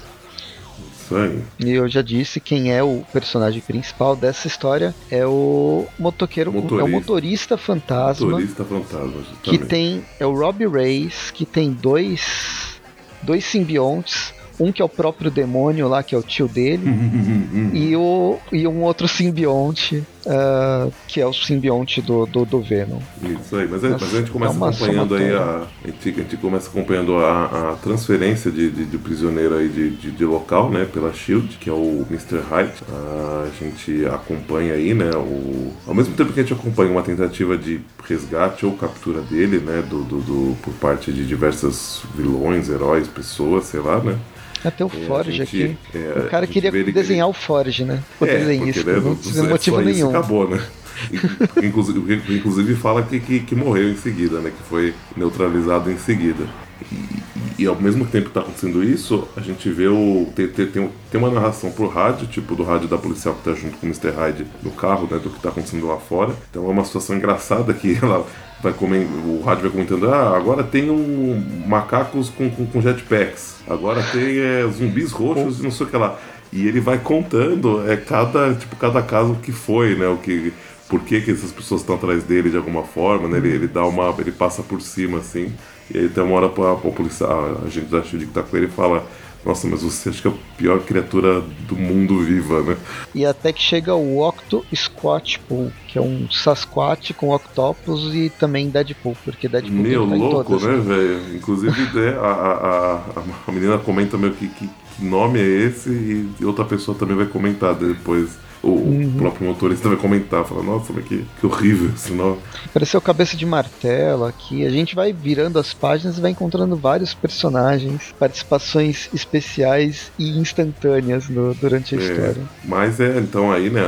[1.58, 6.80] E eu já disse quem é o personagem principal dessa história é o motoqueiro, motorista.
[6.80, 8.26] é o motorista fantasma.
[8.26, 12.80] Motorista fantasma, que tem é o Robbie Reyes, que tem dois
[13.22, 16.84] dois simbiontes, Um que é o próprio demônio lá, que é o tio dele,
[17.72, 22.98] e, o, e um outro simbionte, uh, que é o simbionte do, do, do Venom.
[23.22, 26.22] Isso aí, mas, Nossa, mas a gente começa é acompanhando aí a, a, gente, a
[26.22, 30.70] gente começa acompanhando a, a transferência de, de, de, prisioneiro aí de, de, de, local,
[30.70, 32.40] né, pela SHIELD, que é o Mr.
[32.50, 32.72] Hyde.
[32.90, 37.56] A gente acompanha aí, né, o, ao mesmo tempo que a gente acompanha uma tentativa
[37.56, 43.08] de resgate ou captura dele, né, do, do, do por parte de diversos vilões, heróis,
[43.08, 44.18] pessoas, sei lá, né,
[44.64, 45.76] até o é, Forge gente, aqui.
[45.94, 48.02] É, o cara queria desenhar o Forge, né?
[48.20, 48.92] O é, desenhista.
[48.92, 50.10] Né, não teve motivo nenhum.
[50.10, 50.62] acabou, né?
[51.62, 54.50] inclusive, inclusive fala que, que, que, morreu em seguida, né?
[54.50, 56.44] Que foi neutralizado em seguida.
[56.90, 60.28] E, e ao mesmo tempo que está acontecendo isso, a gente vê o.
[60.34, 63.78] Tem, tem, tem, uma narração pro rádio, tipo do rádio da policial que tá junto
[63.78, 64.10] com o Mr.
[64.10, 65.18] Hyde no carro, né?
[65.18, 66.34] Do que está acontecendo lá fora.
[66.50, 68.26] Então é uma situação engraçada que ela
[68.62, 73.56] vai comer, o rádio vai comentando, ah, agora tem um macacos com, com, com jetpacks,
[73.68, 76.18] agora tem é, zumbis roxos e não sei o que lá.
[76.52, 80.06] E ele vai contando é cada, tipo, cada caso que foi, né?
[80.06, 80.52] O que,
[80.86, 83.38] por que, que essas pessoas estão atrás dele de alguma forma, né?
[83.38, 84.14] Ele, ele dá uma.
[84.18, 85.50] ele passa por cima assim.
[85.90, 88.56] E aí tem uma hora pra, pra polícia, a gente da Shield que tá com
[88.56, 89.04] ele fala
[89.44, 92.76] nossa, mas você acha que é a pior criatura do mundo viva, né?
[93.12, 98.70] E até que chega o Octo Squatpool, que é um Sasquatch com Octopus e também
[98.70, 101.36] Deadpool, porque Deadpool Meu tá louco, né, velho?
[101.36, 105.90] Inclusive, né, a, a, a, a, menina comenta meio que, que, que nome é esse
[106.38, 109.14] e outra pessoa também vai comentar depois o uhum.
[109.18, 112.38] próprio motorista vai comentar, fala, nossa, mas que, que horrível esse nome.
[112.64, 114.64] Apareceu cabeça de martelo aqui.
[114.64, 121.28] A gente vai virando as páginas e vai encontrando vários personagens, participações especiais e instantâneas
[121.28, 122.42] no, durante a é, história.
[122.64, 123.82] Mas é, então aí, né,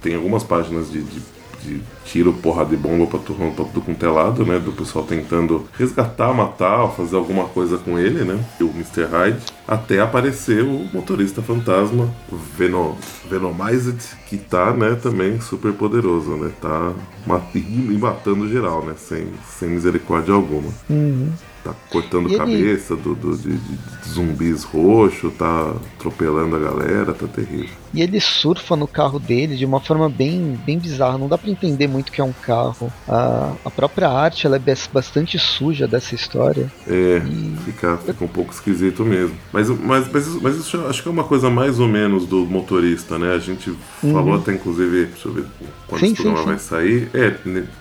[0.00, 1.33] tem algumas páginas de, de
[1.64, 4.58] de tiro, porra de bomba pra tudo, pra tudo com telado, né?
[4.58, 8.38] Do pessoal tentando resgatar, matar, fazer alguma coisa com ele, né?
[8.60, 9.04] E o Mr.
[9.04, 12.08] Hyde, até aparecer o motorista fantasma,
[12.56, 12.94] Venom,
[13.28, 13.98] Venomized,
[14.28, 16.52] que tá, né, também super poderoso, né?
[16.60, 16.92] Tá
[17.26, 18.94] matando geral, né?
[18.96, 20.70] Sem, sem misericórdia alguma.
[20.88, 21.32] Uhum
[21.64, 27.26] tá cortando e cabeça do, do de, de, zumbis roxo, tá atropelando a galera, tá
[27.26, 27.83] terrível.
[27.94, 31.50] E ele surfa no carro dele de uma forma bem, bem bizarra, não dá para
[31.50, 32.92] entender muito que é um carro.
[33.08, 36.70] A, a própria arte ela é bastante suja dessa história.
[36.86, 37.56] É, e...
[37.64, 39.36] fica, fica um pouco esquisito mesmo.
[39.52, 42.44] Mas, mas, mas, isso, mas isso acho que é uma coisa mais ou menos do
[42.44, 43.34] motorista, né?
[43.34, 44.12] A gente uhum.
[44.12, 45.44] falou até inclusive, deixa eu ver
[45.86, 46.68] quando sim, esse programa sim, vai sim.
[46.68, 47.10] sair.
[47.14, 47.34] É,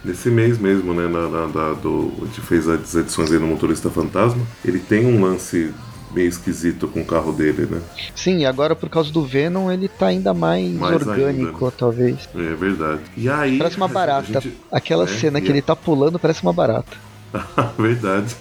[0.06, 1.08] nesse mês mesmo, né?
[1.08, 4.80] Na, na, na, do, a gente fez as edições aí no motorista Motorista Fantasma, ele
[4.80, 5.74] tem um lance
[6.14, 7.82] meio esquisito com o carro dele, né?
[8.16, 12.30] Sim, agora por causa do Venom ele tá ainda mais, mais orgânico, ainda, talvez.
[12.36, 13.02] É verdade.
[13.18, 13.58] E aí.
[13.58, 14.42] Parece uma barata.
[14.42, 14.58] Gente...
[14.72, 16.96] Aquela é, cena que ele tá pulando parece uma barata.
[17.78, 18.36] verdade.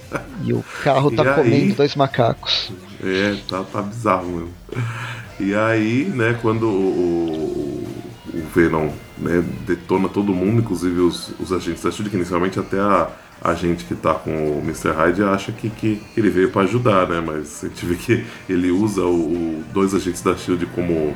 [0.44, 1.72] E o carro tá e comendo aí...
[1.72, 2.70] dois macacos.
[3.02, 4.50] É, tá, tá bizarro mesmo.
[5.40, 7.84] E aí, né, quando o,
[8.32, 12.60] o, o Venom né, detona todo mundo, inclusive os, os agentes da SHIELD, que inicialmente
[12.60, 13.08] até a
[13.42, 14.92] a gente que tá com o Mr.
[14.92, 17.20] Hyde acha que, que ele veio para ajudar, né?
[17.20, 21.14] Mas a gente vê que ele usa o, o, dois agentes da Shield como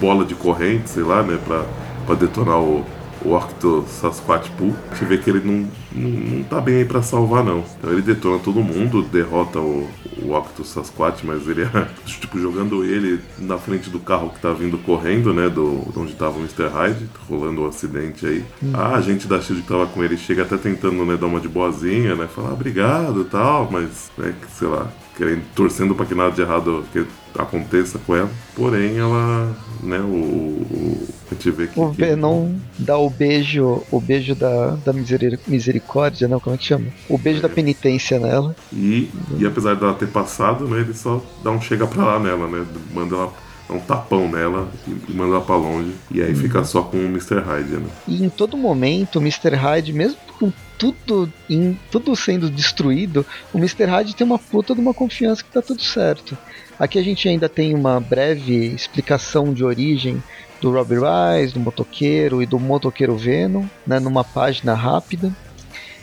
[0.00, 1.38] bola de corrente, sei lá, né?
[1.44, 1.64] Pra,
[2.06, 2.84] pra detonar o,
[3.22, 4.74] o Octo Sasquatch Pool.
[4.90, 7.62] A gente vê que ele não, não, não tá bem aí pra salvar, não.
[7.78, 9.86] Então ele detona todo mundo, derrota o,
[10.26, 14.52] o Octo Sasquatch, mas ele é tipo jogando ele na frente do carro que tá
[14.52, 15.48] vindo correndo, né?
[15.48, 16.68] Do, onde tava o Mr.
[16.68, 18.44] Hyde, rolando o um acidente aí.
[18.62, 18.72] Hum.
[18.74, 21.48] A gente da Shield que tava com ele chega até tentando né, dar uma de
[21.48, 22.26] boazinha, né?
[22.26, 26.42] Falar ah, obrigado e tal, mas, né, sei lá, querendo, torcendo para que nada de
[26.42, 27.06] errado que
[27.38, 28.30] aconteça com ela.
[28.54, 32.82] Porém, ela, né, o, o a gente vê que o Venom que...
[32.84, 36.86] dá o beijo, o beijo da, da misericórdia, não, como é que chama?
[37.08, 37.42] O beijo é.
[37.42, 38.54] da penitência nela.
[38.72, 42.46] E, e apesar dela ter passado, né, ele só dá um chega pra lá nela,
[42.48, 43.32] né, manda ela
[43.68, 45.92] dá um tapão nela e, manda ela pra longe.
[46.10, 46.36] E aí uhum.
[46.36, 47.40] fica só com o Mr.
[47.40, 47.88] Hyde, né?
[48.06, 49.54] E em todo momento, o Mr.
[49.54, 53.84] Hyde, mesmo com tudo, em, tudo sendo destruído, o Mr.
[53.84, 56.36] Hyde tem uma puta de uma confiança que tá tudo certo.
[56.78, 60.22] Aqui a gente ainda tem uma breve explicação de origem
[60.60, 65.32] do Robbie Rice, do motoqueiro e do motoqueiro Venom, né, numa página rápida.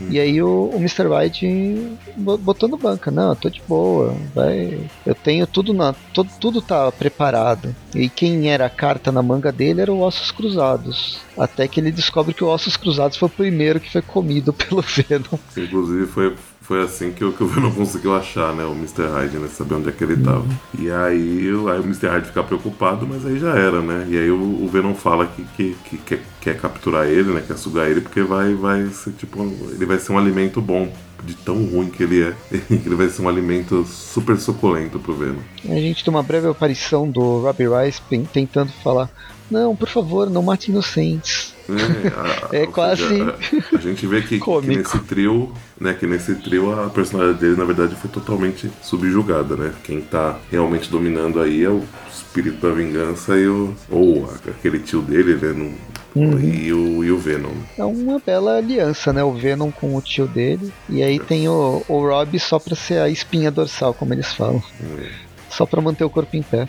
[0.10, 1.08] E aí o, o Mr.
[1.08, 4.80] White botou no banca, não, tô de boa, vai.
[5.06, 5.94] Eu tenho tudo na.
[6.14, 7.76] Tudo, tudo tá preparado.
[7.96, 11.20] E quem era a carta na manga dele era o Ossos Cruzados.
[11.38, 14.82] Até que ele descobre que o Ossos Cruzados foi o primeiro que foi comido pelo
[14.82, 15.38] Venom.
[15.58, 16.36] Inclusive foi,
[16.74, 18.66] foi assim que, o, que o Venom conseguiu achar, né?
[18.66, 19.08] O Mr.
[19.08, 19.48] Hyde, né?
[19.48, 20.40] Saber onde é que ele tava.
[20.40, 20.58] Uhum.
[20.80, 22.08] E aí, aí o Mr.
[22.08, 24.08] Hyde fica preocupado, mas aí já era, né?
[24.10, 27.44] E aí o, o Venom fala que, que, que, que quer capturar ele, né?
[27.46, 29.40] Quer sugar ele, porque vai, vai ser tipo.
[29.44, 30.92] Ele vai ser um alimento bom
[31.24, 32.34] de tão ruim que ele é.
[32.70, 35.42] ele vai ser um alimento super suculento pro Venom.
[35.66, 38.02] A gente tem uma breve aparição do Robbie Rice
[38.34, 39.10] tentando falar:
[39.50, 41.54] Não, por favor, não mate inocentes.
[41.70, 43.22] É, a, é quase.
[43.22, 47.56] A, a, gente vê que, que, nesse trio, né, que nesse trio a personalidade dele
[47.56, 49.74] na verdade foi totalmente subjugada, né?
[49.84, 55.02] Quem tá realmente dominando aí é o espírito da vingança e o ou aquele tio
[55.02, 55.74] dele, né, no,
[56.16, 56.40] Uhum.
[56.40, 57.54] E, o, e o Venom.
[57.78, 59.24] É uma bela aliança, né?
[59.24, 60.72] O Venom com o tio dele.
[60.88, 61.20] E aí é.
[61.20, 64.62] tem o, o Rob só pra ser a espinha dorsal, como eles falam.
[64.80, 65.08] Uhum.
[65.54, 66.68] Só pra manter o corpo em pé.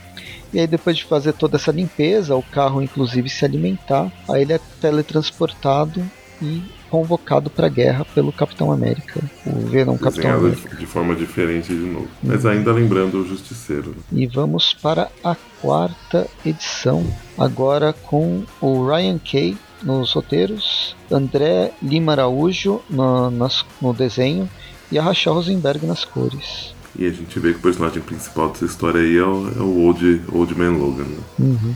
[0.53, 4.53] E aí depois de fazer toda essa limpeza, o carro inclusive se alimentar, aí ele
[4.53, 6.03] é teletransportado
[6.40, 9.20] e convocado para a guerra pelo Capitão América.
[9.47, 10.77] O Venom Capitão América.
[10.77, 12.09] De forma diferente de novo.
[12.23, 13.90] Mas ainda lembrando o Justiceiro.
[13.90, 13.97] Né?
[14.12, 17.05] E vamos para a quarta edição,
[17.37, 24.49] agora com o Ryan Kay nos roteiros, André Lima Araújo no, nas, no desenho
[24.90, 26.75] e a Rachel Rosenberg nas cores.
[26.96, 29.78] E a gente vê que o personagem principal dessa história aí é o, é o
[29.80, 31.04] Old, Old Man Logan.
[31.04, 31.18] Né?
[31.40, 31.74] Uhum.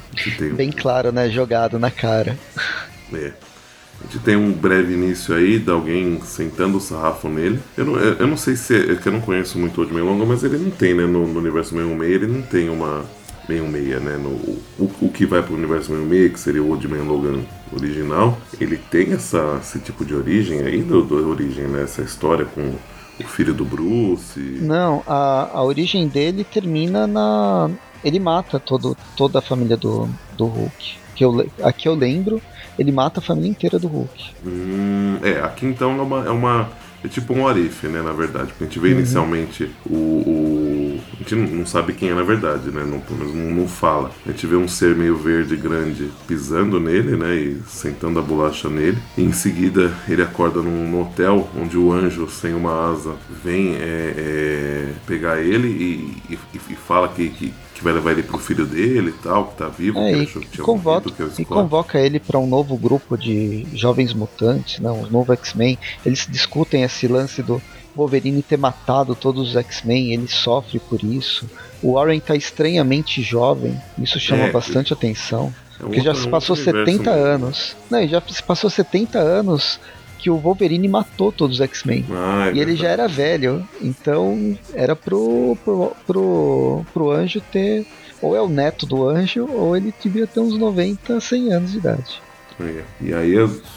[0.54, 1.28] Bem claro, né?
[1.28, 2.38] Jogado na cara.
[3.12, 3.32] É.
[4.00, 7.58] A gente tem um breve início aí de alguém sentando o sarrafo nele.
[7.76, 9.92] Eu não, eu não sei se é, é que eu não conheço muito o Old
[9.92, 11.04] Man mas ele não tem, né?
[11.04, 13.04] No, no universo 66, ele não tem uma
[13.48, 14.16] 66, né?
[14.16, 17.40] No, o, o que vai pro universo 66, que seria o Old Man Logan
[17.72, 21.82] original, ele tem essa, esse tipo de origem aí, do, do origem, né?
[21.82, 22.74] Essa história com
[23.24, 24.40] o filho do Bruce.
[24.60, 27.70] Não, a, a origem dele termina na.
[28.04, 30.98] Ele mata todo, toda a família do, do Hulk.
[31.14, 32.40] Que eu, aqui eu lembro
[32.78, 34.30] ele mata a família inteira do Hulk.
[34.46, 36.68] Hum, é, aqui então é uma, é uma.
[37.04, 38.48] É tipo um Orif, né, na verdade.
[38.48, 38.98] Porque a gente vê uhum.
[38.98, 42.84] inicialmente o, o, A gente não sabe quem é na verdade, né?
[42.84, 44.10] Não, pelo menos não, não, fala.
[44.26, 47.34] A gente vê um ser meio verde grande pisando nele, né?
[47.36, 48.98] E sentando a bolacha nele.
[49.16, 53.74] E em seguida ele acorda num, num hotel onde o anjo sem uma asa vem
[53.76, 58.38] é, é, pegar ele e, e, e fala que, que que vai levar ele pro
[58.38, 61.44] filho dele e tal, que tá vivo, é, que e, convoca, morrido, que é e
[61.44, 65.78] convoca ele para um novo grupo de jovens mutantes, não, um novo X-Men.
[66.04, 67.62] Eles discutem esse lance do
[67.94, 71.48] Wolverine ter matado todos os X-Men, ele sofre por isso.
[71.82, 75.54] O Warren tá estranhamente jovem, isso chama é, bastante atenção.
[75.78, 77.76] É porque já se passou 70 anos.
[77.88, 79.78] Não, já se passou 70 anos
[80.18, 82.04] que o Wolverine matou todos os X-Men.
[82.10, 83.66] Ah, é e ele já era velho.
[83.80, 87.86] Então era pro, pro, pro, pro anjo ter.
[88.20, 91.78] Ou é o neto do anjo, ou ele devia ter uns 90, 100 anos de
[91.78, 92.20] idade.
[92.60, 92.82] É.
[93.00, 93.34] E aí,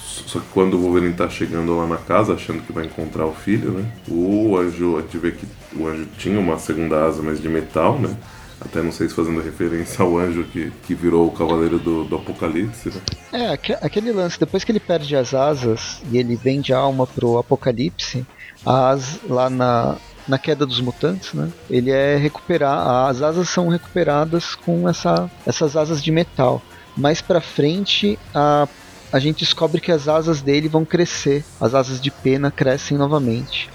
[0.07, 3.33] só que quando o Wolverine tá chegando lá na casa, achando que vai encontrar o
[3.33, 3.85] filho, né?
[4.09, 7.99] O anjo, a gente vê que o anjo tinha uma segunda asa, mas de metal,
[7.99, 8.15] né?
[8.63, 12.15] Até não sei se fazendo referência ao anjo que, que virou o cavaleiro do, do
[12.15, 13.01] Apocalipse, né?
[13.33, 17.39] É, aquele lance, depois que ele perde as asas e ele vende a alma pro
[17.39, 18.25] Apocalipse,
[18.63, 19.97] as, lá na,
[20.27, 21.49] na queda dos mutantes, né?
[21.69, 26.61] Ele é recuperar, as asas são recuperadas com essa, essas asas de metal.
[26.95, 28.67] Mais pra frente, a,
[29.11, 33.69] a gente descobre que as asas dele vão crescer, as asas de pena crescem novamente.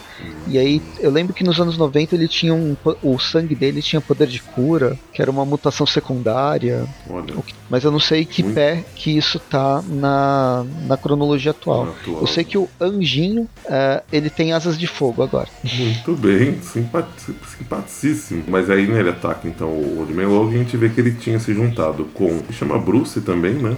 [0.49, 2.77] E aí, eu lembro que nos anos 90 ele tinha um.
[3.03, 6.87] O sangue dele tinha poder de cura, que era uma mutação secundária.
[7.09, 7.35] Olha.
[7.69, 8.55] Mas eu não sei que Muito.
[8.55, 11.95] pé que isso tá na, na cronologia atual.
[12.01, 12.21] atual.
[12.21, 15.49] Eu sei que o anjinho, é, ele tem asas de fogo agora.
[15.65, 18.45] Muito bem, simpaticíssimo.
[18.47, 21.01] Mas aí né, ele ataca então o Old Man Logan e a gente vê que
[21.01, 22.41] ele tinha se juntado com.
[22.53, 23.77] chama Bruce também, né?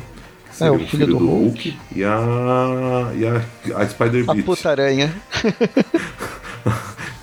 [0.60, 1.70] É, o filho, filho do, do Hulk.
[1.70, 1.78] Hulk.
[1.94, 3.12] E a.
[3.16, 4.40] E a, a Spider-Bitch.
[4.40, 5.14] A puta-aranha.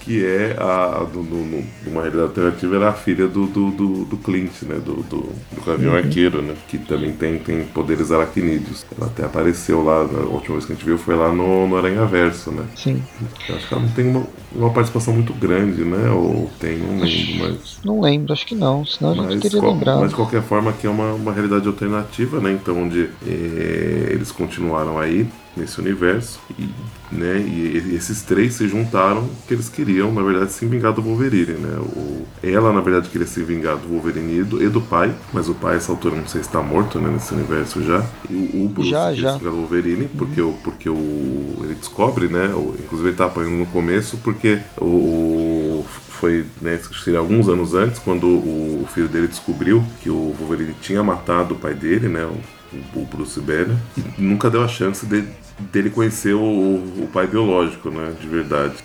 [0.06, 4.18] que é a, do, do, uma realidade alternativa, era a filha do, do, do, do
[4.18, 4.76] Clint, né?
[4.76, 5.98] Do, do, do Gavião uhum.
[5.98, 6.54] Arqueiro, né?
[6.68, 8.86] Que também tem, tem poderes aracnídeos.
[8.96, 11.76] Ela até apareceu lá, a última vez que a gente viu foi lá no, no
[11.76, 12.64] Aranha Verso, né?
[12.76, 13.02] Sim.
[13.50, 16.10] Eu acho que ela não tem uma, uma participação muito grande, né?
[16.10, 17.80] Ou tem, não lembro, mas.
[17.84, 20.00] Não lembro, acho que não, senão a gente teria lembrado.
[20.00, 22.52] Mas de qualquer forma aqui é uma, uma realidade alternativa, né?
[22.52, 26.70] Então onde é, eles continuaram aí nesse universo e,
[27.12, 31.54] né, e esses três se juntaram que eles queriam, na verdade, se vingar do Wolverine,
[31.54, 31.78] né?
[31.80, 35.48] O, ela, na verdade, queria se vingar do Wolverine e do, e do pai, mas
[35.48, 38.06] o pai, essa altura, não sei se está morto, né, nesse universo já.
[38.30, 39.32] E o, o Bruce já, queria já.
[39.34, 43.26] se vingar do Wolverine, porque, o, porque o, ele descobre, né, o, inclusive ele tá
[43.26, 44.45] apanhando no começo, porque
[44.80, 46.80] o, foi né,
[47.18, 51.74] alguns anos antes, quando o filho dele descobriu que o Wolverine tinha matado o pai
[51.74, 52.26] dele, né?
[52.26, 53.76] o, o Bruce Banner,
[54.18, 55.24] e nunca deu a chance de,
[55.60, 58.14] dele conhecer o, o, pai biológico, né?
[58.20, 58.76] De verdade.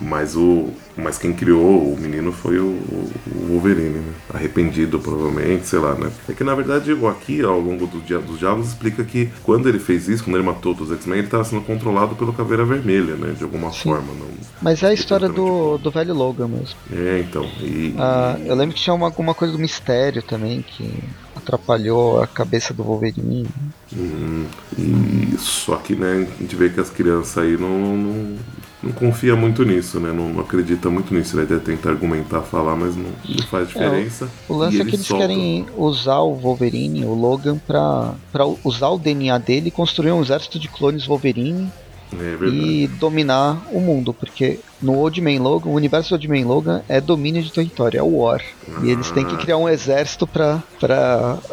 [0.00, 0.68] Mas o.
[0.96, 4.12] Mas quem criou o menino foi o, o Wolverine, né?
[4.32, 6.10] Arrependido, provavelmente, sei lá, né?
[6.28, 9.78] É que na verdade, aqui, ao longo do dia, dos diálogos, explica que quando ele
[9.78, 13.16] fez isso, quando ele matou todos os X-Men, ele estava sendo controlado pelo Caveira Vermelha,
[13.16, 13.34] né?
[13.36, 13.90] De alguma Sim.
[13.90, 14.12] forma.
[14.12, 14.28] Não,
[14.60, 16.76] mas é a história do, do velho Logan mesmo.
[16.92, 17.44] É, então.
[17.60, 21.02] E, ah, eu lembro que tinha uma, alguma coisa do mistério também que
[21.40, 23.46] atrapalhou a cabeça do Wolverine.
[23.92, 24.46] Hum,
[24.78, 28.36] e só que né, a gente vê que as crianças aí não, não,
[28.82, 30.12] não confia muito nisso, né?
[30.12, 31.36] Não, não acredita muito nisso.
[31.36, 34.26] Ele até tenta argumentar, falar, mas não, não faz diferença.
[34.26, 35.26] É, o, lance é que eles soltam.
[35.26, 40.22] querem usar o Wolverine, o Logan, pra, pra usar o DNA dele e construir um
[40.22, 41.70] exército de clones Wolverine
[42.12, 46.46] é e dominar o mundo, porque no Old Man Logan, o universo do Old Man
[46.46, 48.42] Logan é domínio de território, é War.
[48.68, 48.80] Ah.
[48.82, 50.62] E eles têm que criar um exército para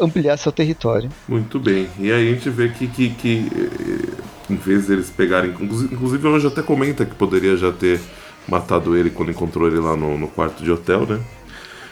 [0.00, 1.10] ampliar seu território.
[1.28, 1.88] Muito bem.
[1.98, 5.50] E aí a gente vê que, que, que eh, em vez deles pegarem.
[5.60, 8.00] Inclusive, Anjo até comenta que poderia já ter
[8.48, 11.20] matado ele quando encontrou ele lá no, no quarto de hotel, né?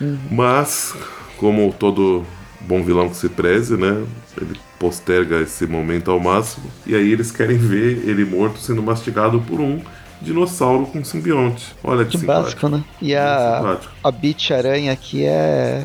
[0.00, 0.18] Uhum.
[0.30, 0.94] Mas,
[1.36, 2.24] como todo
[2.66, 4.04] bom vilão que se preze, né?
[4.40, 6.70] Ele posterga esse momento ao máximo.
[6.86, 9.80] E aí eles querem ver ele morto sendo mastigado por um
[10.20, 11.74] dinossauro com simbionte.
[11.82, 12.82] Olha que, que básico, né?
[13.00, 15.84] E a, a Beach Aranha aqui é,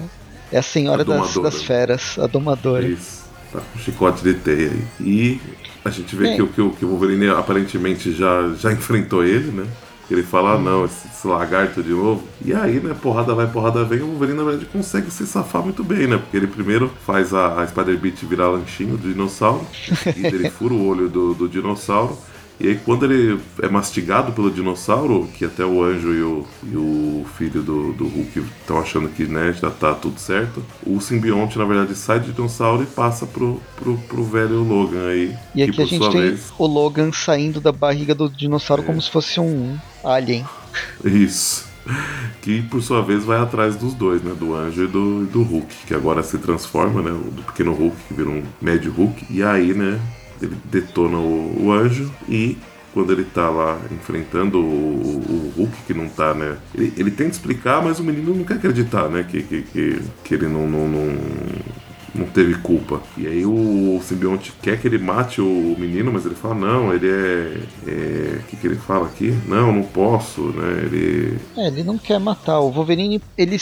[0.52, 2.86] é a senhora das, das, feras, a domadora.
[2.86, 4.88] Isso, tá com chicote de teia aí.
[5.00, 5.42] E
[5.84, 9.68] a gente vê que, que, que o Wolverine aparentemente já, já enfrentou ele, né?
[10.10, 12.24] Ele fala, ah, não, esse, esse, lagarto de novo.
[12.44, 15.84] E aí, né, porrada vai, porrada vem, o Wolverine, na verdade, consegue se safar muito
[15.84, 16.18] bem, né?
[16.18, 19.66] Porque ele primeiro faz a, a Spider-Beat virar lanchinho do dinossauro,
[20.18, 22.18] e ele fura o olho do, do dinossauro.
[22.62, 26.78] E aí quando ele é mastigado pelo dinossauro, que até o anjo e o, e
[26.78, 31.58] o filho do, do Hulk estão achando que né, já tá tudo certo, o simbionte
[31.58, 35.36] na verdade sai do dinossauro e passa pro, pro, pro velho Logan aí.
[35.56, 36.54] E aqui a gente tem vez...
[36.56, 38.86] o Logan saindo da barriga do dinossauro é.
[38.86, 40.46] como se fosse um alien.
[41.04, 41.66] Isso.
[42.44, 44.36] Que por sua vez vai atrás dos dois, né?
[44.40, 47.10] Do anjo e do, do Hulk, que agora se transforma, né?
[47.10, 49.26] Do pequeno Hulk que vira um médio Hulk.
[49.30, 50.00] E aí, né?
[50.42, 52.58] Ele detona o, o anjo e
[52.94, 56.58] quando ele tá lá enfrentando o, o, Hulk, que não tá, né?
[56.76, 59.24] Ele, ele tenta explicar, mas o menino não quer acreditar, né?
[59.24, 61.18] Que, que, que, que ele não, não, não,
[62.14, 63.02] não, teve culpa.
[63.18, 66.94] E aí o, o simbionte quer que ele mate o menino, mas ele fala, não,
[66.94, 67.58] ele é.
[67.86, 69.34] O é, que, que ele fala aqui?
[69.48, 70.84] Não, não posso, né?
[70.86, 71.38] Ele.
[71.56, 72.60] É, ele não quer matar.
[72.60, 73.58] O Wolverine, ele,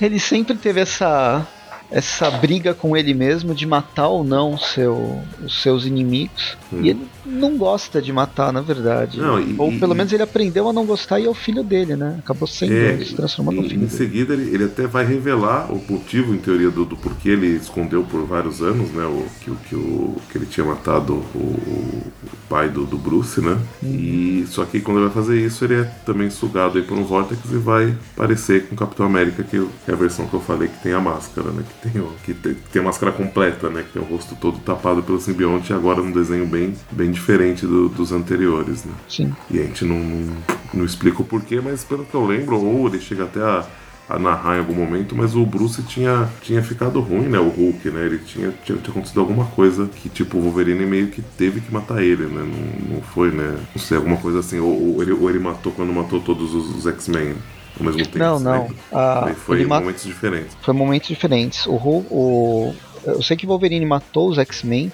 [0.00, 1.46] ele sempre teve essa
[1.90, 6.56] essa briga com ele mesmo de matar ou não seu, os seus inimigos.
[6.72, 6.80] Hum.
[6.82, 9.18] E ele não gosta de matar, na verdade.
[9.18, 11.62] Não, e, ou pelo e, menos ele aprendeu a não gostar e é o filho
[11.62, 12.16] dele, né?
[12.18, 13.90] Acabou sendo, é, se transformando no filho Em dele.
[13.90, 18.02] seguida, ele, ele, até vai revelar o motivo, em teoria, do, do porquê ele escondeu
[18.02, 19.04] por vários anos, né?
[19.04, 22.12] O, que, que, o, que ele tinha matado o, o
[22.48, 23.58] pai do, do Bruce, né?
[23.82, 23.94] Hum.
[23.94, 27.04] E só que quando ele vai fazer isso, ele é também sugado aí por um
[27.04, 30.68] vórtex e vai parecer com o Capitão América, que é a versão que eu falei
[30.68, 31.62] que tem a máscara, né?
[31.68, 31.92] Que tem,
[32.24, 33.82] que tem, a máscara completa, né?
[33.82, 37.66] Que tem o rosto todo tapado pelo simbionte e agora num desenho bem, bem diferente
[37.66, 38.92] do, dos anteriores, né?
[39.08, 39.34] Sim.
[39.50, 40.36] E a gente não, não,
[40.74, 43.64] não explica o porquê, mas pelo que eu lembro, ou ele chega até a,
[44.08, 47.38] a narrar em algum momento, mas o Bruce tinha, tinha ficado ruim, né?
[47.38, 48.06] O Hulk, né?
[48.06, 51.72] Ele tinha, tinha, tinha acontecido alguma coisa que, tipo, o Wolverine meio que teve que
[51.72, 52.40] matar ele, né?
[52.40, 53.56] Não, não foi, né?
[53.74, 54.58] Não sei, alguma coisa assim.
[54.58, 57.34] Ou, ou ele, ou ele matou quando matou todos os, os X-Men
[57.78, 58.18] ao mesmo tempo.
[58.18, 58.70] Não, não.
[58.92, 60.56] Ah, foi momentos diferentes.
[60.62, 61.66] Foi momentos diferentes.
[61.66, 64.92] O, o, eu sei que Wolverine matou os X-Men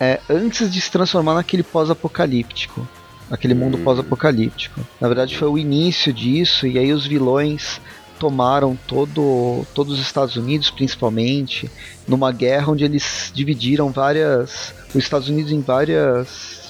[0.00, 2.86] é, antes de se transformar naquele pós-apocalíptico.
[3.30, 3.84] Aquele mundo hum.
[3.84, 4.80] pós-apocalíptico.
[5.00, 7.80] Na verdade, foi o início disso, e aí os vilões
[8.18, 11.70] tomaram todo, todos os Estados Unidos, principalmente,
[12.06, 14.72] numa guerra onde eles dividiram várias.
[14.90, 16.61] os Estados Unidos em várias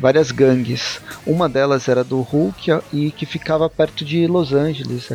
[0.00, 1.00] várias gangues.
[1.26, 5.10] Uma delas era do Hulk e que ficava perto de Los Angeles,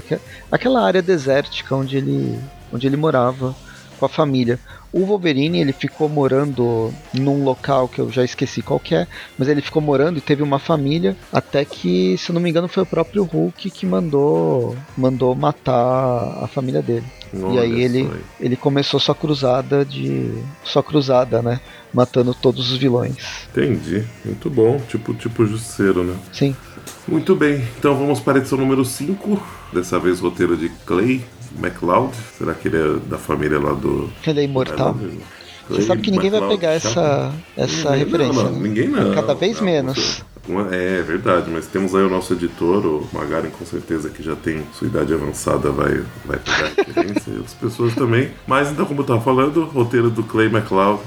[0.51, 2.39] aquela área desértica onde ele,
[2.71, 3.55] onde ele morava
[3.95, 4.59] com a família.
[4.91, 9.05] O Wolverine ele ficou morando num local que eu já esqueci qual é,
[9.37, 12.67] mas ele ficou morando e teve uma família até que, se eu não me engano,
[12.67, 17.05] foi o próprio Hulk que mandou mandou matar a família dele.
[17.33, 20.31] Olha e aí ele, ele começou sua cruzada de
[20.63, 21.59] sua cruzada, né?
[21.93, 23.47] Matando todos os vilões.
[23.51, 24.05] Entendi.
[24.23, 26.15] Muito bom, tipo tipo justiceiro, né?
[26.31, 26.55] Sim.
[27.07, 29.41] Muito bem, então vamos para a edição número 5.
[29.73, 31.21] Dessa vez roteiro de Clay
[31.59, 32.13] MacLeod.
[32.37, 34.09] Será que ele é da família lá do.
[34.25, 34.95] Ele é imortal.
[35.69, 38.43] Você sabe que ninguém vai pegar essa, essa ninguém, referência.
[38.43, 38.67] Não, não, né?
[38.67, 39.15] Ninguém não.
[39.15, 40.23] Cada vez não, menos.
[40.71, 44.35] É, é verdade, mas temos aí o nosso editor, o Magaren, com certeza que já
[44.35, 48.29] tem sua idade avançada, vai, vai pegar a referência, e outras pessoas também.
[48.45, 51.01] Mas então, como eu estava falando, roteiro do Clay McLeod,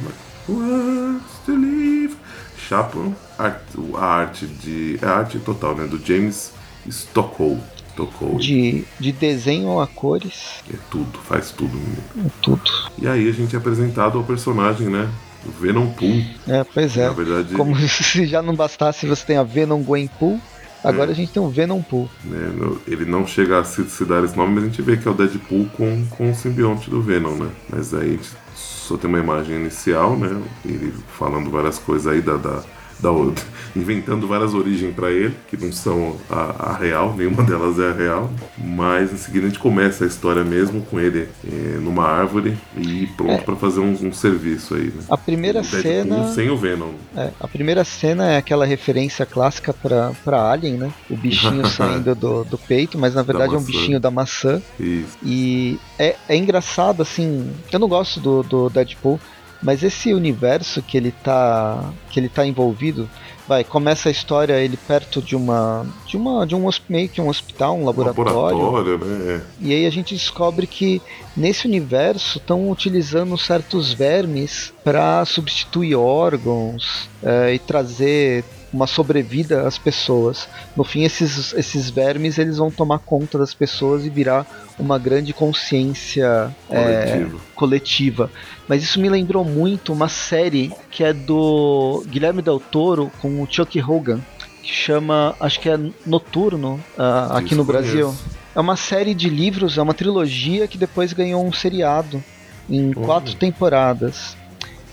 [0.48, 2.16] Wants to live.
[2.56, 3.62] Chapman, art,
[3.94, 4.98] a arte de.
[5.00, 5.86] É a arte total, né?
[5.86, 6.52] Do James
[6.88, 7.58] Stockwell.
[8.06, 8.36] Stockwell.
[8.38, 12.30] De, de desenho a cores, É tudo, faz tudo, menino.
[12.42, 12.62] tudo.
[12.98, 15.08] E aí a gente é apresentado ao personagem, né?
[15.46, 16.22] O Venom Pool.
[16.48, 17.06] É, pois é.
[17.06, 20.40] Na verdade, Como se já não bastasse você tem a Venom Gwenpool,
[20.82, 21.12] agora É.
[21.12, 22.08] a gente tem o Venom Pool.
[22.24, 25.06] no- ele não chega a se, se dar esse nome, mas a gente vê que
[25.06, 27.50] é o Deadpool com, com o simbionte do Venom, né?
[27.68, 30.40] Mas aí a gente só tem uma imagem inicial, né?
[30.64, 32.36] Ele falando várias coisas aí da.
[32.36, 32.62] da,
[33.00, 33.44] da outra-
[33.76, 37.92] inventando várias origens pra ele, que não são a, a real, nenhuma delas é a
[37.92, 38.30] real.
[38.56, 43.06] Mas em seguida a gente começa a história mesmo com ele eh, numa árvore e
[43.16, 45.02] pronto pra fazer um, um serviço aí, né?
[45.08, 46.28] A primeira cena.
[46.32, 46.90] sem o Venom.
[47.16, 50.90] É, a primeira cena é aquela referência clássica pra, pra Alien, né?
[51.08, 54.60] O bichinho saindo do, do peito, mas na verdade é um bichinho da maçã.
[54.80, 55.16] Isso.
[55.22, 57.50] E é, é engraçado, assim.
[57.70, 59.20] Eu não gosto do, do Deadpool,
[59.62, 61.92] mas esse universo que ele tá.
[62.10, 63.08] que ele tá envolvido.
[63.46, 65.86] Vai, começa a história ele perto de uma.
[66.06, 66.46] de uma.
[66.46, 68.58] de um meio que um hospital, um laboratório.
[68.58, 69.42] Laboratório, né?
[69.58, 71.00] E aí a gente descobre que
[71.36, 79.78] nesse universo estão utilizando certos vermes para substituir órgãos eh, e trazer uma sobrevida às
[79.78, 80.48] pessoas.
[80.76, 84.46] No fim, esses, esses vermes eles vão tomar conta das pessoas e virar
[84.78, 87.40] uma grande consciência Coletivo.
[87.54, 88.30] coletiva.
[88.66, 93.48] Mas isso me lembrou muito uma série que é do Guilherme Del Toro com o
[93.50, 94.20] Chuck Hogan,
[94.62, 97.86] que chama, acho que é Noturno, ah, aqui no conheço.
[97.86, 98.14] Brasil.
[98.54, 102.22] É uma série de livros, é uma trilogia que depois ganhou um seriado
[102.68, 103.06] em Olha.
[103.06, 104.36] quatro temporadas.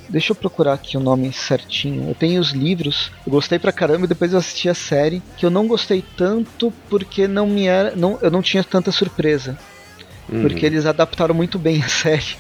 [0.10, 2.10] Deixa eu procurar aqui o nome certinho.
[2.10, 5.46] Eu tenho os livros, eu gostei pra caramba e depois eu assisti a série, que
[5.46, 9.58] eu não gostei tanto porque não me era, não, eu não tinha tanta surpresa,
[10.28, 10.42] Uhum.
[10.42, 12.36] porque eles adaptaram muito bem a série.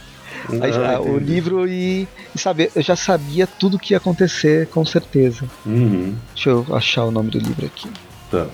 [0.87, 5.45] Ah, o livro e, e sabe, eu já sabia tudo que ia acontecer com certeza.
[5.65, 6.15] Uhum.
[6.35, 7.89] Deixa eu achar o nome do livro aqui.
[8.29, 8.45] Tá.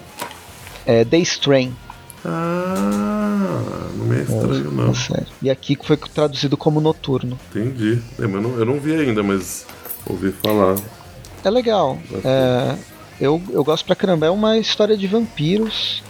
[0.86, 1.76] É The Strain,
[2.24, 4.92] Ah, não me é estranho, não.
[4.92, 5.26] a série.
[5.42, 7.38] E aqui foi traduzido como Noturno.
[7.54, 8.00] Entendi.
[8.20, 9.66] É, mas eu, não, eu não vi ainda, mas
[10.06, 10.76] ouvi falar.
[11.44, 11.98] É legal.
[12.24, 12.76] É,
[13.20, 14.26] eu, eu gosto pra caramba.
[14.26, 16.04] É uma história de vampiros.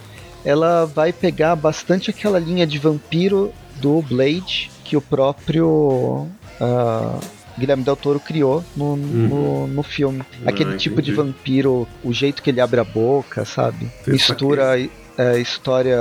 [0.44, 6.28] Ela vai pegar bastante aquela linha de vampiro do Blade que o próprio
[6.60, 7.20] ah,
[7.58, 10.24] Guilherme Del Toro criou no, no, no filme.
[10.46, 13.88] Aquele Ah, tipo de vampiro, o jeito que ele abre a boca, sabe?
[14.04, 14.78] Tem Mistura
[15.22, 15.98] é, história.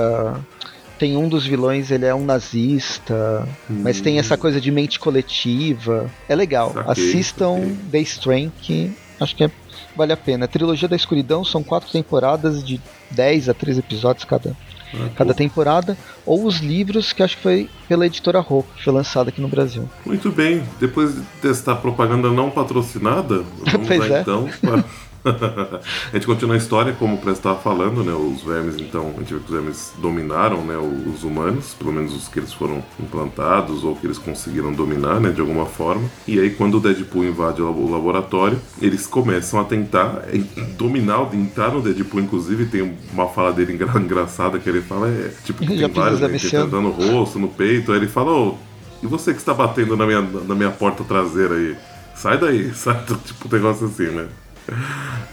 [0.97, 6.07] Tem um dos vilões, ele é um nazista, mas tem essa coisa de mente coletiva.
[6.29, 6.73] É legal.
[6.73, 7.75] Saquei, Assistam saquei.
[7.91, 9.51] The Strain, que acho que é-
[9.95, 10.45] vale a pena.
[10.45, 14.55] A trilogia da escuridão são quatro temporadas de 10 a 13 episódios cada,
[14.93, 15.97] Ah, cada pô, temporada.
[16.23, 19.47] Ou os livros, que acho que foi pela editora Rô, que foi lançado aqui no
[19.47, 19.89] Brasil.
[20.05, 20.63] Muito bem.
[20.79, 24.21] Depois de testar propaganda não patrocinada, vamos lá é.
[24.21, 24.47] então.
[24.61, 24.83] pra-
[26.11, 28.13] a gente continua a história, como o Press estava falando, né?
[28.13, 32.13] Os vermes, então, a gente vê que os vermes dominaram né, os humanos, pelo menos
[32.15, 36.09] os que eles foram implantados ou que eles conseguiram dominar, né, de alguma forma.
[36.27, 40.23] E aí, quando o Deadpool invade o labo- o laboratório, eles começam a tentar
[40.77, 45.31] dominar, entrar no Deadpool, inclusive, tem uma fala dele engra- engraçada que ele fala, é
[45.43, 48.57] tipo, tem vários, né, tentando no rosto, no peito, aí ele fala, ô,
[49.03, 51.75] e você que está batendo na minha, na minha porta traseira aí?
[52.15, 54.27] Sai daí, sai, tipo um negócio assim, né?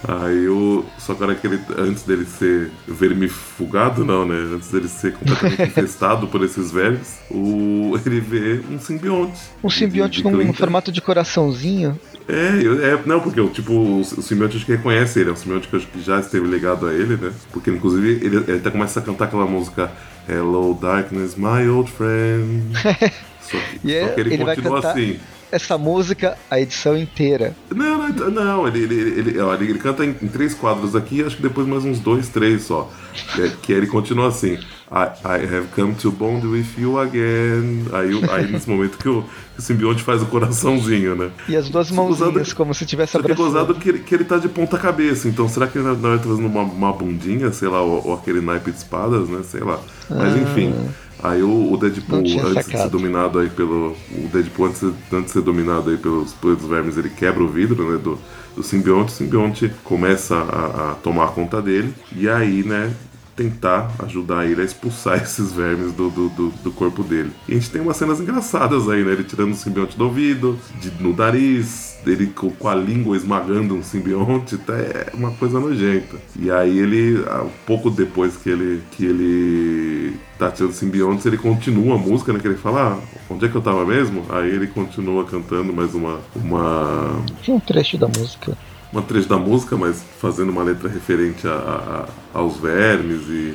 [0.07, 0.85] Aí o.
[0.99, 1.61] Só que que ele.
[1.77, 4.37] Antes dele ser vermifugado, não, né?
[4.55, 9.41] Antes dele ser completamente infestado por esses vermes, o, ele vê um simbionte.
[9.63, 10.53] Um simbionte num Clinton.
[10.55, 11.99] formato de coraçãozinho.
[12.29, 15.37] É, é, não, porque o tipo, o, o simbionte acho que reconhece ele, é um
[15.37, 17.33] simbionte que que já esteve ligado a ele, né?
[17.53, 19.91] Porque inclusive ele, ele até começa a cantar aquela música
[20.29, 22.65] Hello Darkness, my old friend.
[23.41, 25.19] Só que, E só é- que ele, ele continua cantar- assim.
[25.51, 27.55] Essa música, a edição inteira.
[27.75, 31.37] Não, não, não ele, ele, ele, ó, ele- canta em, em três quadros aqui, acho
[31.37, 32.91] que depois mais uns dois, três só.
[33.35, 34.59] Que, é- que ele continua assim.
[34.91, 37.85] I, I have come to bond with you again.
[37.93, 41.31] Aí, aí nesse momento que o, que o simbionte faz o coraçãozinho, né?
[41.49, 43.45] E as duas mãozinhas, gozado- como se tivesse é abraçando.
[43.47, 45.29] gozado que ele, que ele tá de ponta cabeça.
[45.29, 48.41] Então será que ele não vai trazendo uma, uma bundinha, sei lá, ou, ou aquele
[48.41, 49.41] naipe de espadas, né?
[49.43, 49.79] Sei lá.
[50.09, 50.75] Mas enfim.
[51.23, 53.97] Aí o, o Deadpool, antes de ser dominado aí pelo.
[54.13, 57.49] O Deadpool, antes, de- antes de ser dominado aí pelos, pelos vermes, ele quebra o
[57.49, 57.99] vidro, né?
[57.99, 58.19] Do,
[58.57, 59.13] do simbionte.
[59.13, 61.95] O simbionte começa a, a tomar conta dele.
[62.13, 62.93] E aí, né?
[63.37, 67.31] tentar ajudar ele a expulsar esses vermes do, do, do, do corpo dele.
[67.47, 69.13] E a gente tem umas cenas engraçadas aí, né?
[69.13, 73.75] Ele tirando o simbionte do ouvido, de, no nariz, dele com, com a língua esmagando
[73.75, 76.17] um simbionte, tá, é uma coisa nojenta.
[76.39, 81.97] E aí ele, um pouco depois que ele, que ele tá tirando simbiontes, ele continua
[81.97, 82.39] a música, né?
[82.39, 84.25] Que ele fala, ah, onde é que eu tava mesmo?
[84.31, 86.21] Aí ele continua cantando mais uma.
[86.35, 87.23] uma...
[87.47, 88.57] Um trecho da música
[88.91, 93.55] uma trecho da música, mas fazendo uma letra referente a, a, aos vermes e,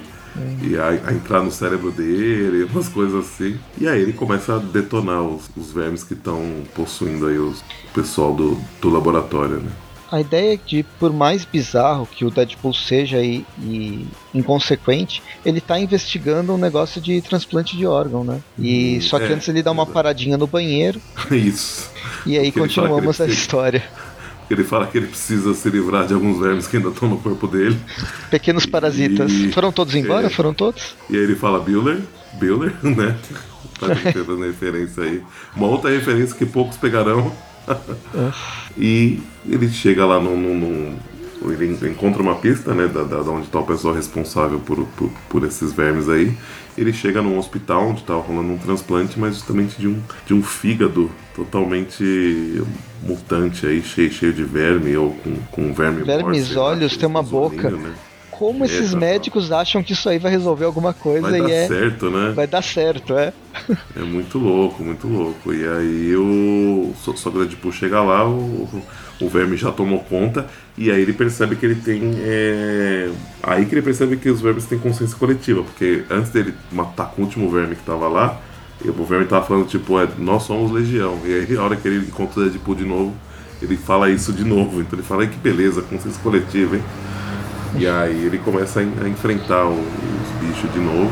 [0.62, 3.58] e a, a, entrar no cérebro dele, umas coisas assim.
[3.80, 6.42] E aí ele começa a detonar os, os vermes que estão
[6.74, 9.72] possuindo aí os, o pessoal do, do laboratório, né?
[10.12, 15.58] A ideia é de, por mais bizarro que o Deadpool seja e, e inconsequente, ele
[15.58, 18.40] está investigando um negócio de transplante de órgão, né?
[18.60, 21.02] E hum, só que é, antes ele dá uma paradinha no banheiro.
[21.32, 21.90] Isso.
[22.28, 23.84] E aí Porque continuamos a história.
[24.50, 27.48] Ele fala que ele precisa se livrar de alguns vermes que ainda estão no corpo
[27.48, 27.78] dele.
[28.30, 29.32] Pequenos parasitas.
[29.32, 30.28] E, Foram todos embora?
[30.28, 30.96] É, Foram todos?
[31.10, 32.02] E aí ele fala Bueller,
[32.34, 33.18] Bueller, né?
[33.80, 35.22] Tá fazendo referência aí.
[35.56, 37.32] Uma outra referência que poucos pegarão.
[38.78, 40.98] e ele chega lá num, num
[41.52, 45.44] ele encontra uma pista, né, da, da onde está o pessoal responsável por, por, por,
[45.44, 46.38] esses vermes aí.
[46.78, 50.42] Ele chega num hospital onde estava rolando um transplante, mas justamente de um, de um
[50.42, 52.64] fígado totalmente
[53.04, 57.24] mutante aí, cheio, cheio de verme ou com, com verme Vermes, morte, olhos, tem uma
[57.24, 57.70] boca.
[57.70, 57.94] Né?
[58.44, 61.66] Como esses médicos acham que isso aí vai resolver alguma coisa vai e dar é.
[61.66, 62.34] certo, né?
[62.36, 63.32] Vai dar certo, é.
[63.96, 65.54] É muito louco, muito louco.
[65.54, 68.84] E aí o Sogra tipo chega lá, o,
[69.22, 70.46] o verme já tomou conta,
[70.78, 72.02] e aí ele percebe que ele tem.
[72.18, 73.10] É...
[73.42, 77.22] Aí que ele percebe que os vermes têm consciência coletiva, porque antes dele matar com
[77.22, 78.42] o último verme que tava lá,
[78.84, 81.18] o verme tava falando, tipo, é, nós somos legião.
[81.24, 83.16] E aí, na hora que ele encontra o Deadpool de novo,
[83.62, 84.82] ele fala isso de novo.
[84.82, 86.84] Então ele fala, que beleza, consciência coletiva, hein?
[87.78, 91.12] E aí ele começa a, a enfrentar o, os bichos de novo.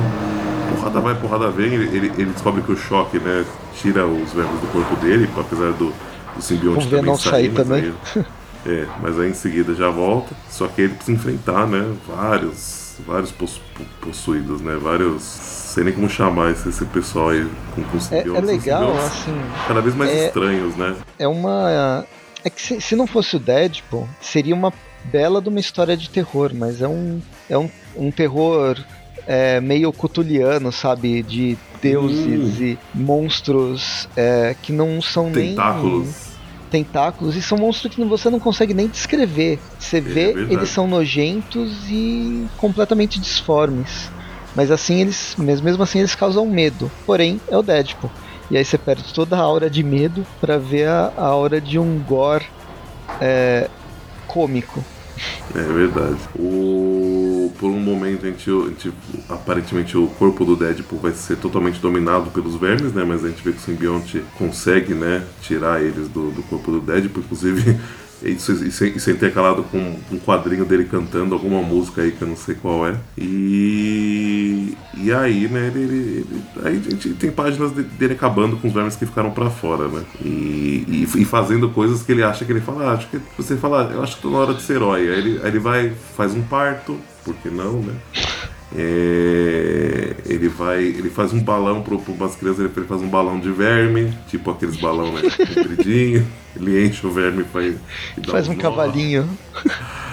[0.75, 1.73] Porrada vai, porrada vem.
[1.73, 3.45] Ele, ele, ele, descobre que o choque, né,
[3.75, 5.93] tira os vermes do corpo dele, apesar do,
[6.35, 7.31] do simbionte também não sair.
[7.31, 7.93] sair também.
[8.15, 8.25] Aí,
[8.65, 10.35] é, mas aí em seguida já volta.
[10.49, 13.33] Só que ele precisa enfrentar, né, vários, vários
[13.99, 18.41] possuídos, né, vários sei nem como chamar esse, esse pessoal aí com, com é, é
[18.41, 19.33] legal, assim.
[19.67, 20.95] Cada vez mais é, estranhos, né?
[21.17, 22.05] É uma.
[22.43, 24.73] É que se, se não fosse o Deadpool, seria uma
[25.05, 28.77] bela de uma história de terror, mas é um, é um, um terror
[29.27, 31.23] é, meio cutuliano, sabe?
[31.23, 32.63] De deuses hum.
[32.63, 36.03] e monstros é, que não são Tentáculos.
[36.03, 36.31] nem
[36.71, 39.59] tentáculos e são monstros que você não consegue nem descrever.
[39.77, 44.09] Você é vê, eles são nojentos e completamente disformes.
[44.55, 46.89] Mas assim eles, mesmo assim eles causam medo.
[47.05, 48.09] Porém, é o Deadpool.
[48.49, 51.77] E aí você perde toda a aura de medo para ver a, a aura de
[51.77, 52.45] um gore
[53.19, 53.69] é,
[54.31, 54.83] cômico.
[55.53, 56.17] É verdade.
[56.39, 57.51] O...
[57.59, 58.93] Por um momento, a gente, a gente,
[59.29, 63.03] aparentemente o corpo do Deadpool vai ser totalmente dominado pelos vermes, né?
[63.03, 65.23] Mas a gente vê que o simbionte consegue, né?
[65.41, 67.23] Tirar eles do, do corpo do Deadpool.
[67.23, 67.77] Inclusive,
[68.23, 72.27] isso, isso, isso é intercalado com um quadrinho dele cantando alguma música aí que eu
[72.27, 72.95] não sei qual é.
[73.17, 78.73] E, e aí, né, ele, ele, aí a gente tem páginas dele acabando com os
[78.73, 80.03] vermes que ficaram para fora, né?
[80.23, 83.57] E, e, e, fazendo coisas que ele acha que ele fala, ah, acho que você
[83.57, 85.01] fala, eu acho que tô na hora de ser herói.
[85.01, 87.93] Aí ele, aí ele vai, faz um parto, por que não, né?
[88.75, 93.51] É, ele vai, ele faz um balão para umas crianças, ele faz um balão de
[93.51, 95.21] verme, tipo aqueles balão né,
[95.53, 97.75] compridinho, ele enche o verme faz,
[98.27, 99.27] faz um, cavalinho.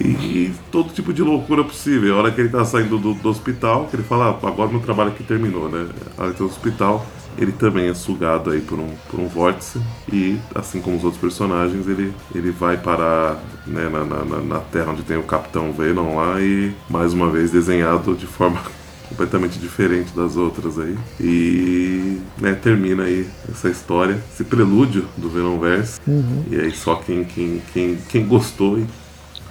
[0.00, 2.14] E, e, todo tipo de loucura possível.
[2.14, 4.80] A hora que ele tá saindo do, do hospital, que ele fala, ah, agora meu
[4.80, 5.88] trabalho aqui terminou, né?
[6.16, 7.04] A hora que tá no hospital,
[7.38, 9.80] ele também é sugado aí por um, por um vórtice
[10.12, 14.90] e, assim como os outros personagens, ele, ele vai parar né, na, na, na Terra
[14.90, 18.60] onde tem o Capitão Venom lá e, mais uma vez, desenhado de forma
[19.08, 20.98] completamente diferente das outras aí.
[21.20, 26.00] E né, termina aí essa história, esse prelúdio do Venomverse.
[26.06, 26.44] Uhum.
[26.50, 28.86] E aí só quem, quem, quem, quem gostou e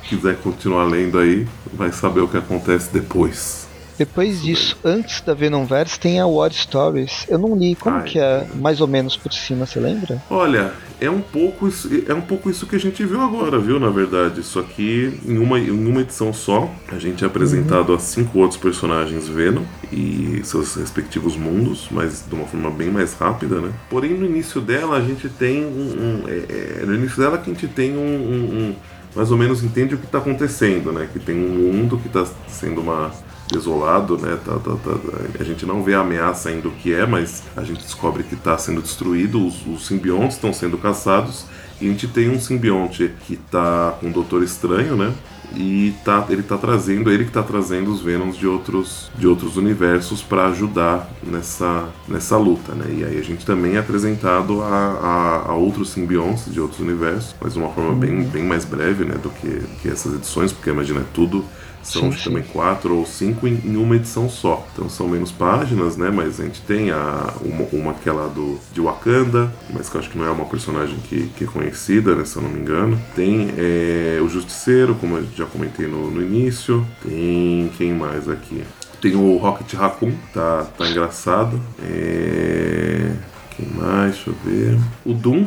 [0.03, 3.66] quiser continuar lendo aí vai saber o que acontece depois.
[3.97, 7.25] Depois disso, antes da Venomverse, tem a War Stories.
[7.27, 7.75] Eu não li.
[7.75, 10.21] Como Ai, que é, mais ou menos por cima, você lembra?
[10.29, 10.71] Olha,
[11.01, 13.89] é um pouco isso, é um pouco isso que a gente viu agora, viu, na
[13.89, 14.43] verdade.
[14.43, 17.95] Só que em uma, em uma edição só, a gente é apresentado uhum.
[17.95, 23.13] a cinco outros personagens Venom e seus respectivos mundos, mas de uma forma bem mais
[23.13, 23.71] rápida, né?
[23.89, 25.69] Porém, no início dela, a gente tem um.
[25.69, 28.75] um é, é, no início dela que a gente tem um, um, um
[29.15, 31.09] mais ou menos entende o que está acontecendo, né?
[31.11, 33.11] Que tem um mundo que está sendo uma
[33.51, 34.37] desolado, né?
[34.43, 37.63] Tá, tá, tá, a gente não vê a ameaça ainda o que é, mas a
[37.63, 41.45] gente descobre que está sendo destruído, os, os simbiontes estão sendo caçados.
[41.79, 45.13] E a gente tem um simbionte que está com o Doutor Estranho, né?
[45.55, 49.57] e tá, ele tá trazendo, ele que tá trazendo os Venoms de outros, de outros
[49.57, 52.85] universos para ajudar nessa, nessa luta, né?
[52.89, 57.35] E aí a gente também é apresentado a, a, a outros simbiontes de outros universos,
[57.39, 58.29] mas de uma forma bem, uhum.
[58.29, 61.45] bem mais breve, né, do que, do que essas edições, porque imagina, é tudo
[61.87, 64.65] são sim, também quatro ou cinco em, em, uma edição só.
[64.73, 66.09] Então são menos páginas, né?
[66.13, 69.95] Mas a gente tem a, uma, uma que é lá do, de Wakanda, mas que
[69.95, 72.25] eu acho que não é uma personagem que, que é conhecida, né?
[72.25, 72.99] Se eu não me engano.
[73.15, 76.85] Tem é, o Justiceiro, como eu já comentei no, no início.
[77.01, 78.63] Tem quem mais aqui?
[79.01, 81.61] Tem o Rocket Raccoon, tá, tá engraçado.
[81.83, 83.11] É...
[83.55, 84.15] Quem mais?
[84.15, 84.79] Deixa eu ver.
[85.05, 85.45] O Doom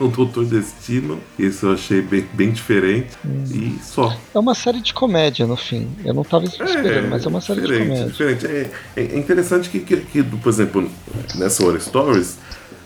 [0.00, 1.20] o Doutor Destino.
[1.38, 3.10] Isso eu achei bem, bem diferente.
[3.24, 3.44] Hum.
[3.44, 4.16] E só.
[4.34, 5.88] É uma série de comédia, no fim.
[6.04, 8.06] Eu não estava esperando, é, mas é uma série de comédia.
[8.06, 8.46] Diferente.
[8.46, 10.90] É, é interessante que, que, que, por exemplo,
[11.36, 12.38] nessa War Stories,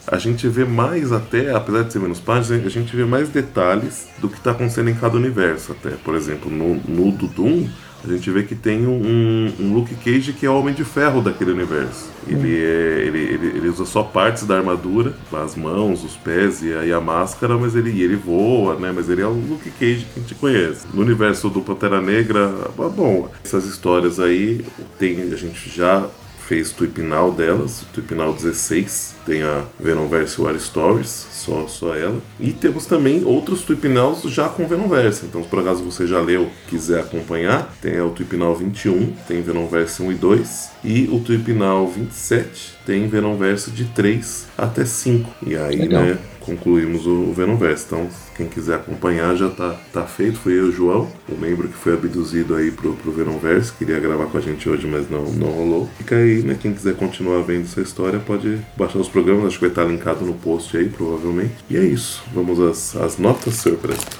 [0.06, 4.08] a gente vê mais até, apesar de ser menos páginas, a gente vê mais detalhes
[4.18, 5.90] do que está acontecendo em cada universo até.
[5.90, 7.68] Por exemplo, no, no do Doom,
[8.06, 11.22] a gente vê que tem um, um Luke Cage que é o Homem de Ferro
[11.22, 12.10] daquele universo.
[12.26, 16.72] Ele, é, ele, ele, ele, usa só partes da armadura, as mãos, os pés e
[16.72, 18.92] a, e a máscara, mas ele, ele voa, né?
[18.94, 20.86] Mas ele é o Luke Cage que a gente conhece.
[20.92, 24.64] No universo do Pantera Negra, bom, essas histórias aí
[24.98, 26.08] tem, a gente já
[26.46, 32.20] fez o Tuipinal delas, o Tuipinal 16, tem a Venomverse War Stories, só, só ela.
[32.38, 36.50] E temos também outros Tuipinaus já com Venomverse, então se por acaso você já leu,
[36.68, 42.74] quiser acompanhar, tem o Tuipinal 21, tem Venomverse 1 e 2, e o Tuipinal 27
[42.84, 45.30] tem Venomverse de 3 até 5.
[45.46, 46.02] E aí, Legal.
[46.02, 47.84] né, concluímos o Venomverse.
[47.86, 50.38] Então, quem quiser acompanhar já tá, tá feito.
[50.38, 53.72] Foi eu, João, o membro que foi abduzido aí pro, pro Venomverse.
[53.72, 55.88] Queria gravar com a gente hoje, mas não, não rolou.
[55.98, 56.56] Fica aí, né?
[56.60, 59.46] Quem quiser continuar vendo essa história pode baixar os programas.
[59.46, 61.54] Acho que vai estar linkado no post aí, provavelmente.
[61.68, 62.22] E é isso.
[62.32, 64.18] Vamos às, às notas, Preto.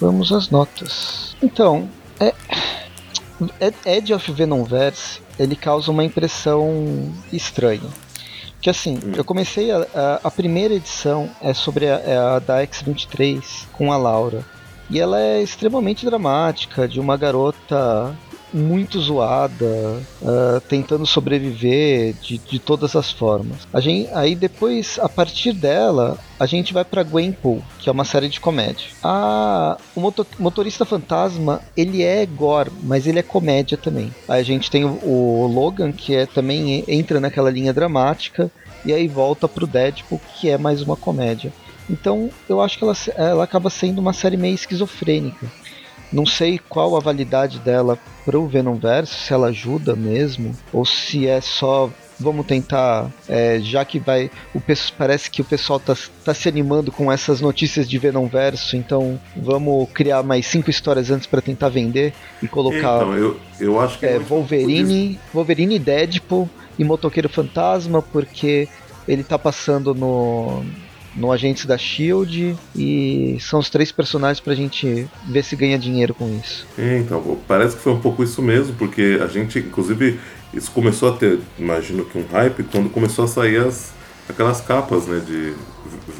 [0.00, 1.36] Vamos às notas.
[1.42, 2.34] Então, é...
[3.86, 7.88] Edge of Venomverse, ele causa uma impressão estranha
[8.60, 9.12] que assim, hum.
[9.16, 13.92] eu comecei a, a, a, primeira edição é sobre a, é a da X23 com
[13.92, 14.44] a Laura.
[14.88, 18.16] E ela é extremamente dramática, de uma garota
[18.52, 23.66] muito zoada, uh, tentando sobreviver de, de todas as formas.
[23.72, 28.04] A gente, aí depois, a partir dela, a gente vai para Gwenpool, que é uma
[28.04, 28.88] série de comédia.
[29.02, 34.12] A, o motor, motorista fantasma, ele é gore, mas ele é comédia também.
[34.28, 38.50] Aí a gente tem o, o Logan, que é também entra naquela linha dramática,
[38.84, 41.52] e aí volta pro Deadpool, que é mais uma comédia.
[41.88, 45.46] Então eu acho que ela, ela acaba sendo uma série meio esquizofrênica.
[46.12, 51.40] Não sei qual a validade dela pro Venomverse, se ela ajuda mesmo, ou se é
[51.40, 51.90] só
[52.20, 54.30] vamos tentar, é, já que vai.
[54.54, 54.60] O,
[54.96, 59.88] parece que o pessoal tá, tá se animando com essas notícias de Venomverso, então vamos
[59.92, 62.96] criar mais cinco histórias antes para tentar vender e colocar.
[62.96, 64.06] Então, eu, eu acho que.
[64.06, 66.48] É, Wolverine, Wolverine, Deadpool
[66.78, 68.68] e Motoqueiro Fantasma, porque
[69.08, 70.62] ele tá passando no.
[71.14, 76.14] No Agentes da Shield e são os três personagens pra gente ver se ganha dinheiro
[76.14, 76.66] com isso.
[76.78, 80.20] Então, parece que foi um pouco isso mesmo, porque a gente, inclusive,
[80.54, 83.92] isso começou a ter, imagino que um hype, quando começou a sair as,
[84.28, 85.54] aquelas capas né, de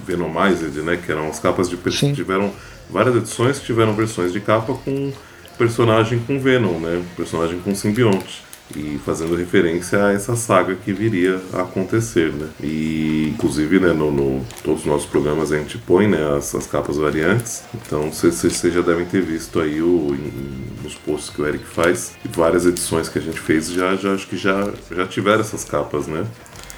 [0.04, 2.12] Venomized, né, que eram as capas de Sim.
[2.12, 2.52] tiveram
[2.90, 5.12] várias edições que tiveram versões de capa com
[5.56, 11.40] personagem com Venom, né, personagem com simbionte e fazendo referência a essa saga que viria
[11.52, 12.48] a acontecer, né?
[12.62, 16.66] E inclusive, né, no, no todos os nossos programas a gente põe, né, as, as
[16.66, 17.62] capas variantes.
[17.74, 22.12] Então, vocês já devem ter visto aí o, em, nos posts que o Eric faz
[22.24, 25.64] e várias edições que a gente fez já, já acho que já já tiveram essas
[25.64, 26.26] capas, né?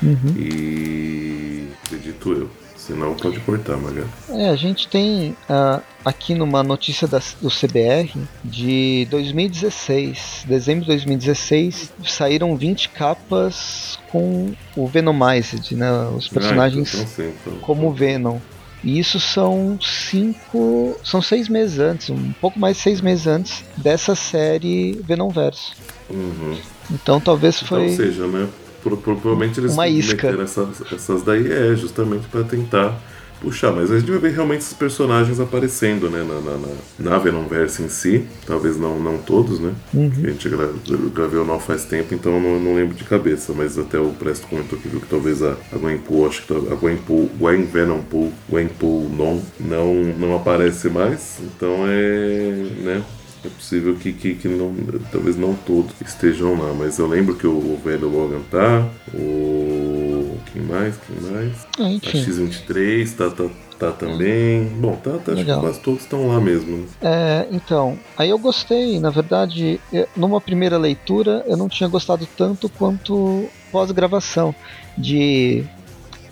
[0.03, 0.35] Uhum.
[0.37, 2.62] E acredito eu.
[2.87, 4.05] Senão pode cortar, Maga.
[4.29, 8.13] É, a gente tem uh, aqui numa notícia da, do CBR
[8.45, 15.93] de 2016, dezembro de 2016, saíram 20 capas com o Venomized, né?
[16.17, 18.41] Os ah, personagens ah, então, então, como Venom.
[18.83, 20.99] E isso são cinco.
[21.05, 25.71] São seis meses antes, um pouco mais de seis meses antes dessa série Venomverse.
[26.11, 26.59] Uhum.
[26.91, 27.91] Então talvez então, foi.
[27.91, 28.49] Ou seja, né?
[28.83, 30.29] Provavelmente eles uma isca.
[30.43, 32.99] essas, essas daí é justamente para tentar
[33.43, 37.19] puxar, mas a gente vai ver realmente esses personagens aparecendo, né, na, na, na, na
[37.19, 40.11] Venomverse em si, talvez não, não todos, né, uhum.
[40.23, 43.99] a gente gravei o faz tempo, então eu não, não lembro de cabeça, mas até
[43.99, 47.65] o Presto comentou que viu que talvez a, a Gwenpool, acho que a Gwenpool, Gwen
[47.65, 53.03] Venompool, Gwenpool non, não, não aparece mais, então é, né,
[53.45, 54.73] É possível que, que, que não,
[55.11, 60.37] talvez não todos estejam lá, mas eu lembro que o velho Logan tá, o.
[60.53, 60.97] Quem mais?
[60.99, 61.67] Quem mais?
[61.81, 62.19] Ah, A enfim.
[62.25, 63.45] X23 tá, tá,
[63.79, 64.65] tá também.
[64.81, 66.77] Bom, tá, tá acho que quase todos estão lá mesmo.
[66.79, 66.85] né?
[67.03, 72.29] É, então, aí eu gostei, na verdade, eu- numa primeira leitura eu não tinha gostado
[72.37, 74.55] tanto quanto pós-gravação,
[74.97, 75.65] de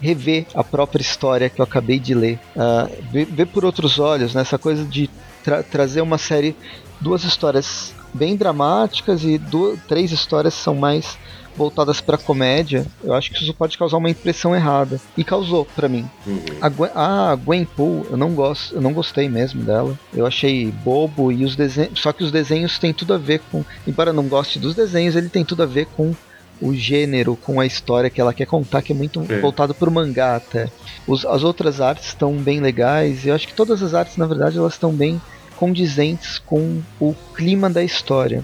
[0.00, 4.32] rever a própria história que eu acabei de ler, Ah, ver, ver por outros olhos,
[4.34, 5.10] né, essa coisa de
[5.42, 6.54] tra- trazer uma série,
[7.00, 11.16] duas histórias bem dramáticas e du- três histórias são mais
[11.56, 15.00] voltadas para comédia, eu acho que isso pode causar uma impressão errada.
[15.16, 16.08] E causou para mim.
[16.26, 16.40] Uhum.
[16.60, 19.98] A Gwen, a Gwen Poole, eu não gosto, eu não gostei mesmo dela.
[20.14, 23.64] Eu achei bobo e os desenhos, só que os desenhos têm tudo a ver com,
[23.86, 26.14] embora eu não goste dos desenhos, ele tem tudo a ver com
[26.62, 30.36] o gênero, com a história que ela quer contar, que é muito voltado pro mangá
[30.36, 30.70] até.
[31.06, 34.26] Os- as outras artes estão bem legais, e eu acho que todas as artes, na
[34.26, 35.20] verdade, elas estão bem
[35.60, 38.42] condizentes com o clima da história.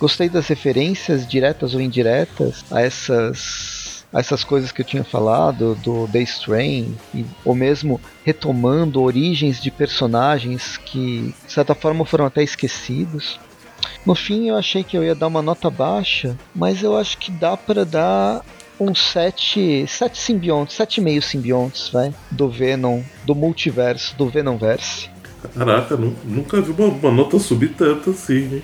[0.00, 6.06] Gostei das referências diretas ou indiretas a essas essas coisas que eu tinha falado do
[6.06, 12.42] The Strain e, ou mesmo retomando origens de personagens que de certa forma foram até
[12.42, 13.40] esquecidos.
[14.06, 17.32] No fim eu achei que eu ia dar uma nota baixa, mas eu acho que
[17.32, 18.44] dá para dar
[18.78, 25.13] uns 7, 7 simbiontes, 7,5 simbiontes, vai, do Venom, do multiverso, do Venomverse.
[25.48, 28.62] Caraca, nu- nunca vi uma, uma nota subir tanto assim, hein?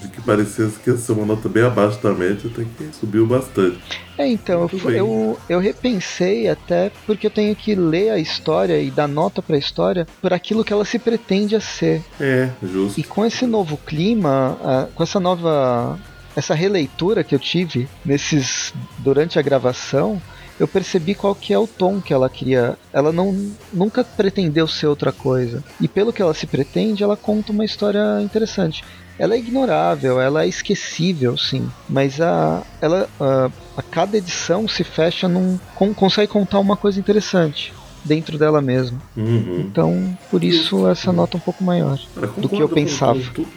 [0.00, 3.26] De que parecia que ia ser uma nota bem abaixo da média, até que subiu
[3.26, 3.78] bastante.
[4.16, 8.90] É, então, eu, eu, eu repensei até porque eu tenho que ler a história e
[8.92, 12.02] dar nota pra história por aquilo que ela se pretende a ser.
[12.20, 12.98] É, justo.
[13.00, 14.56] E com esse novo clima,
[14.94, 15.98] com essa nova.
[16.36, 18.72] essa releitura que eu tive nesses.
[18.98, 20.20] durante a gravação,
[20.58, 22.76] eu percebi qual que é o tom que ela queria.
[22.92, 25.62] Ela não nunca pretendeu ser outra coisa.
[25.80, 28.82] E pelo que ela se pretende, ela conta uma história interessante.
[29.18, 31.68] Ela é ignorável, ela é esquecível, sim.
[31.88, 35.58] Mas a, ela, a, a cada edição se fecha num.
[35.74, 37.72] con- consegue contar uma coisa interessante
[38.04, 38.98] dentro dela mesma.
[39.16, 39.60] Uhum.
[39.60, 41.98] Então, por isso essa nota um pouco maior.
[42.14, 43.18] Cara, do que eu com- pensava.
[43.20, 43.48] com tudo-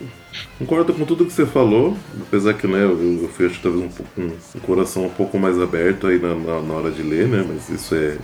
[0.57, 3.89] concordo com tudo que você falou, apesar que né, eu, eu fui acho, talvez um,
[3.89, 7.27] pouco, um, um coração um pouco mais aberto aí na, na, na hora de ler,
[7.27, 7.45] né?
[7.47, 8.17] Mas isso é,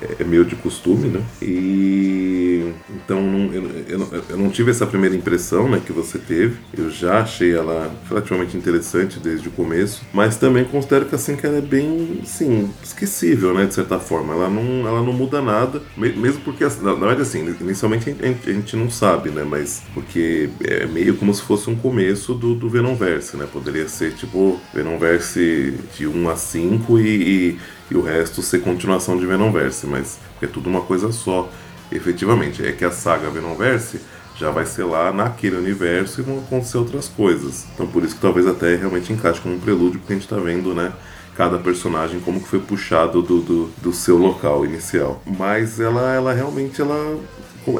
[0.00, 1.22] é, é meio de costume, né?
[1.40, 6.56] E então não- eu, eu, eu não tive essa primeira impressão né, que você teve.
[6.76, 11.46] Eu já achei ela relativamente interessante desde o começo, mas também considero que assim que
[11.46, 13.66] ela é bem, sim, esquecível, né?
[13.66, 14.34] De certa forma.
[14.34, 18.50] Ela não, ela não muda nada, me- mesmo porque na verdade assim, inicialmente a gente,
[18.50, 19.44] a gente não sabe, né?
[19.44, 23.46] Mas porque é meio como se fosse um começo do, do Venomverse, né?
[23.50, 29.16] Poderia ser tipo Venomverse de 1 a 5 e, e, e o resto ser continuação
[29.16, 31.48] de Venomverse, mas é tudo uma coisa só.
[31.90, 34.00] Efetivamente, é que a saga Venomverse
[34.36, 37.64] já vai ser lá naquele universo e vão acontecer outras coisas.
[37.72, 40.36] Então por isso que talvez até realmente encaixe como um prelúdio, porque a gente tá
[40.36, 40.92] vendo, né?
[41.36, 45.22] Cada personagem como que foi puxado do, do, do seu local inicial.
[45.26, 47.18] Mas ela, ela realmente ela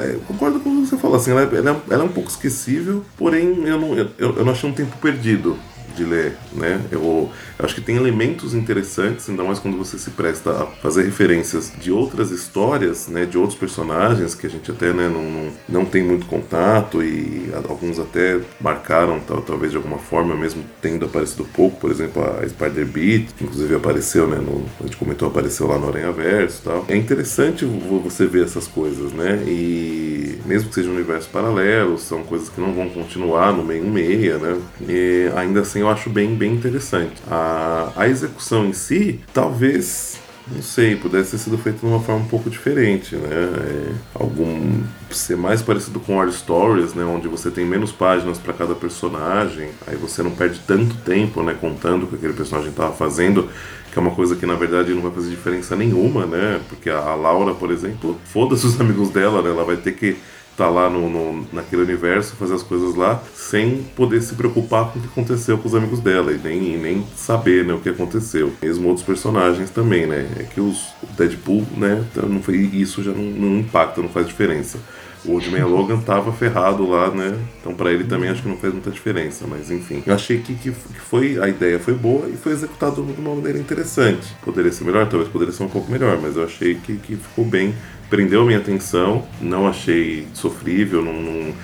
[0.01, 2.12] é, concordo com o que você falou, assim, ela, é- ela é- ela é um
[2.12, 5.57] pouco esquecível, porém eu não, eu, eu não achei um tempo perdido
[5.97, 6.80] de ler, né?
[6.90, 11.04] Eu, eu acho que tem elementos interessantes, ainda mais quando você se presta a fazer
[11.04, 13.24] referências de outras histórias, né?
[13.26, 17.98] De outros personagens que a gente até né, não, não, tem muito contato e alguns
[17.98, 23.34] até marcaram, tal, talvez de alguma forma, mesmo tendo aparecido pouco, por exemplo, a Spider-Beat,
[23.36, 24.36] que inclusive apareceu, né?
[24.38, 26.84] No, a gente comentou, apareceu lá no Aranha Verso tal.
[26.88, 29.42] É interessante vo- você ver essas coisas, né?
[29.46, 33.84] E mesmo que seja um universo paralelo, são coisas que não vão continuar no meio
[33.84, 34.59] meia, né?
[34.88, 37.14] E ainda assim eu acho bem, bem interessante.
[37.28, 42.24] A, a execução em si, talvez não sei, pudesse ter sido feito de uma forma
[42.24, 43.28] um pouco diferente, né?
[43.30, 44.80] É, algum
[45.11, 47.05] ser mais parecido com War Stories, né?
[47.05, 51.57] Onde você tem menos páginas para cada personagem, aí você não perde tanto tempo, né?
[51.61, 53.49] Contando o que aquele personagem estava fazendo,
[53.92, 56.61] que é uma coisa que na verdade não vai fazer diferença nenhuma, né?
[56.68, 59.51] Porque a, a Laura, por exemplo, foda-se os amigos dela, né?
[59.51, 60.16] Ela vai ter que
[60.57, 64.98] tá lá no, no- naquele universo, fazer as coisas lá, sem poder se preocupar com
[64.98, 67.88] o que aconteceu com os amigos dela e nem, e nem saber né, o que
[67.88, 68.52] aconteceu.
[68.62, 70.26] Mesmo outros personagens também, né?
[70.38, 72.04] É que os Deadpool, né?
[72.11, 74.78] então Não foi, isso já não, não impacta, não faz diferença.
[75.24, 77.36] O Old Man Logan tava ferrado lá, né?
[77.61, 80.00] Então pra ele também acho que não fez muita diferença, mas enfim.
[80.07, 83.34] Eu achei que, que, que foi a ideia foi boa e foi executado de uma
[83.34, 84.36] maneira interessante.
[84.44, 87.44] Poderia ser melhor, talvez poderia ser um pouco melhor, mas eu achei que, que ficou
[87.44, 87.74] bem
[88.09, 91.54] prendeu a minha atenção, não achei sofrível, não, não-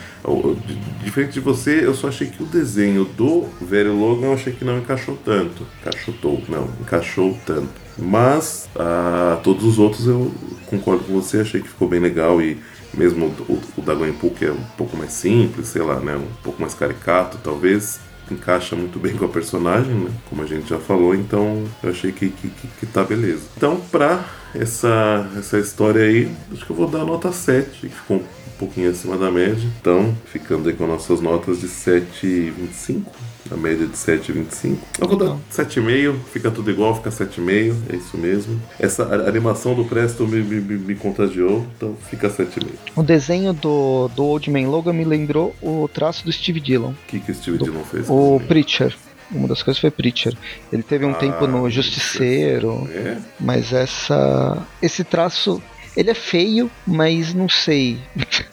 [1.02, 4.64] diferente de você, eu só achei que o desenho do velho Logan eu achei que
[4.64, 7.70] não encaixou tanto, encaixotou, não, encaixou tanto.
[7.98, 10.32] Mas ah, todos os outros eu
[10.66, 12.56] concordo com você, achei que ficou bem legal e
[12.94, 16.14] Mesmo o, o da Gwenpool, que é um pouco mais simples, sei lá, né?
[16.14, 17.98] Um pouco mais caricato, talvez
[18.30, 20.10] encaixa muito bem com a personagem, né?
[20.28, 23.42] Como a gente já falou, então eu achei que, que, que, que tá beleza.
[23.56, 28.18] Então, pra essa, essa história aí, acho que eu vou dar nota 7, que ficou
[28.18, 29.68] um pouquinho acima da média.
[29.80, 33.04] Então, ficando aí com nossas notas de 7,25
[33.50, 34.78] a média de 7,25.
[35.00, 38.60] Eu vou dar 7,5, fica tudo igual, fica 7,5, é isso mesmo.
[38.78, 42.66] Essa animação do Presto me, me, me contagiou, então fica 7,5.
[42.96, 46.90] O desenho do, do Old Man Logan me lembrou o traço do Steve Dillon.
[46.90, 48.06] O que, que o Steve do, Dillon fez?
[48.08, 48.94] O Preacher.
[49.30, 50.36] Uma das coisas foi Preacher.
[50.72, 53.16] Ele teve um ah, tempo no Justiceiro, é?
[53.40, 55.62] mas essa esse traço
[55.96, 57.98] ele é feio, mas não sei.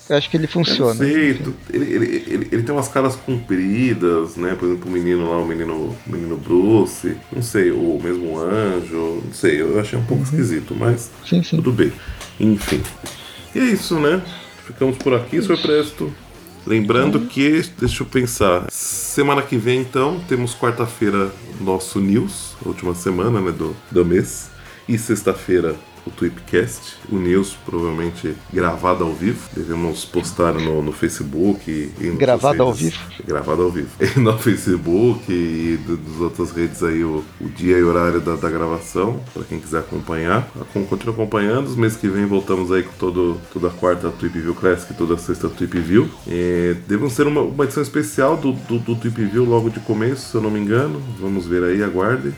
[0.10, 0.96] Eu acho que ele funciona.
[0.96, 4.56] Sei, ele, ele, ele, ele, tem umas caras compridas, né?
[4.56, 5.74] Por exemplo, o menino lá, o menino,
[6.06, 10.30] o menino Bruce, não sei, o mesmo anjo, não sei, eu achei um pouco uhum.
[10.30, 11.58] esquisito, mas sim, sim.
[11.58, 11.94] tudo bem.
[12.40, 12.82] Enfim.
[13.54, 14.22] E é isso, né?
[14.66, 15.62] Ficamos por aqui, Sr.
[15.62, 16.14] Presto.
[16.66, 17.26] Lembrando uhum.
[17.26, 21.32] que, deixa eu pensar, semana que vem então, temos quarta-feira
[21.62, 24.50] nosso news, última semana né, do, do mês,
[24.88, 25.76] e sexta-feira
[26.06, 29.50] o Tweepcast, o news provavelmente gravado ao vivo.
[29.56, 31.70] Devemos postar no, no Facebook.
[31.70, 32.98] E gravado ao vivo?
[33.26, 33.90] Gravado ao vivo.
[34.00, 38.50] E no Facebook e das outras redes aí o, o dia e horário da, da
[38.50, 40.48] gravação, para quem quiser acompanhar.
[40.90, 41.68] Continua acompanhando.
[41.68, 45.14] Os meses que vem voltamos aí com todo, toda a quarta Tweep View Classic, toda
[45.14, 46.10] a sexta Tweep View.
[46.28, 50.32] E devemos ser uma, uma edição especial do, do, do Tweep View logo de começo,
[50.32, 51.02] se eu não me engano.
[51.20, 52.34] Vamos ver aí, aguarde.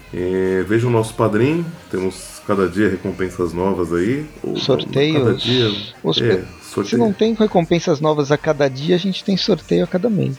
[0.68, 1.66] Veja o nosso padrinho.
[1.90, 4.26] Temos cada dia recompensas novas aí.
[4.58, 5.18] Sorteios.
[5.18, 5.72] Cada dia.
[6.04, 6.22] Os...
[6.22, 6.90] É, sorteio.
[6.90, 10.38] Se não tem recompensas novas a cada dia, a gente tem sorteio a cada mês.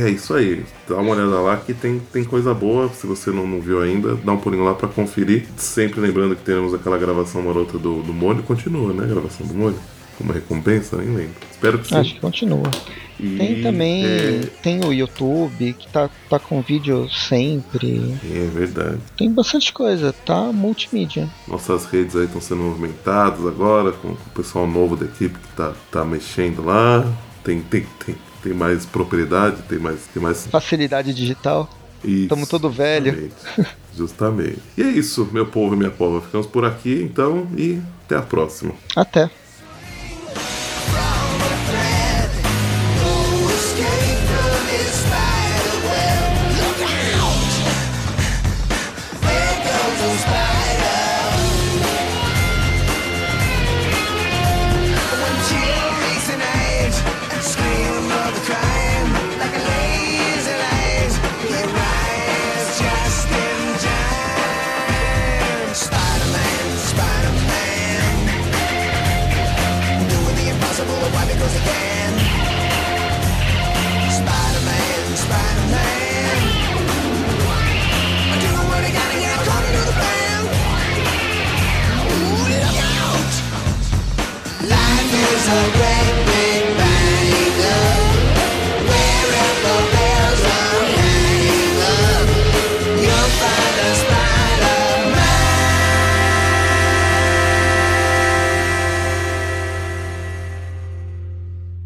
[0.00, 0.64] é isso aí.
[0.88, 2.88] Dá uma olhada lá que tem, tem coisa boa.
[2.88, 5.46] Se você não, não viu ainda, dá um pulinho lá para conferir.
[5.56, 8.42] Sempre lembrando que teremos aquela gravação marota do, do molho.
[8.42, 9.04] Continua, né?
[9.04, 9.76] A gravação do molho.
[10.22, 11.34] Como recompensa, nem lembro.
[11.50, 11.96] Espero que sim.
[11.96, 12.70] Acho que continua.
[13.18, 14.40] E tem também, é...
[14.62, 18.16] tem o YouTube, que tá, tá com vídeo sempre.
[18.24, 18.98] É verdade.
[19.16, 21.28] Tem bastante coisa, tá multimídia.
[21.48, 25.72] Nossas redes aí estão sendo movimentadas agora, com, o pessoal novo da equipe que tá,
[25.90, 27.04] tá mexendo lá.
[27.42, 28.14] Tem, tem, tem,
[28.44, 30.46] tem mais propriedade, tem mais, tem mais...
[30.46, 31.68] Facilidade digital.
[32.04, 33.12] Estamos todo velho.
[33.12, 33.76] Justamente.
[33.96, 34.58] justamente.
[34.78, 36.20] E é isso, meu povo e minha pova.
[36.20, 38.72] Ficamos por aqui, então, e até a próxima.
[38.94, 39.28] Até.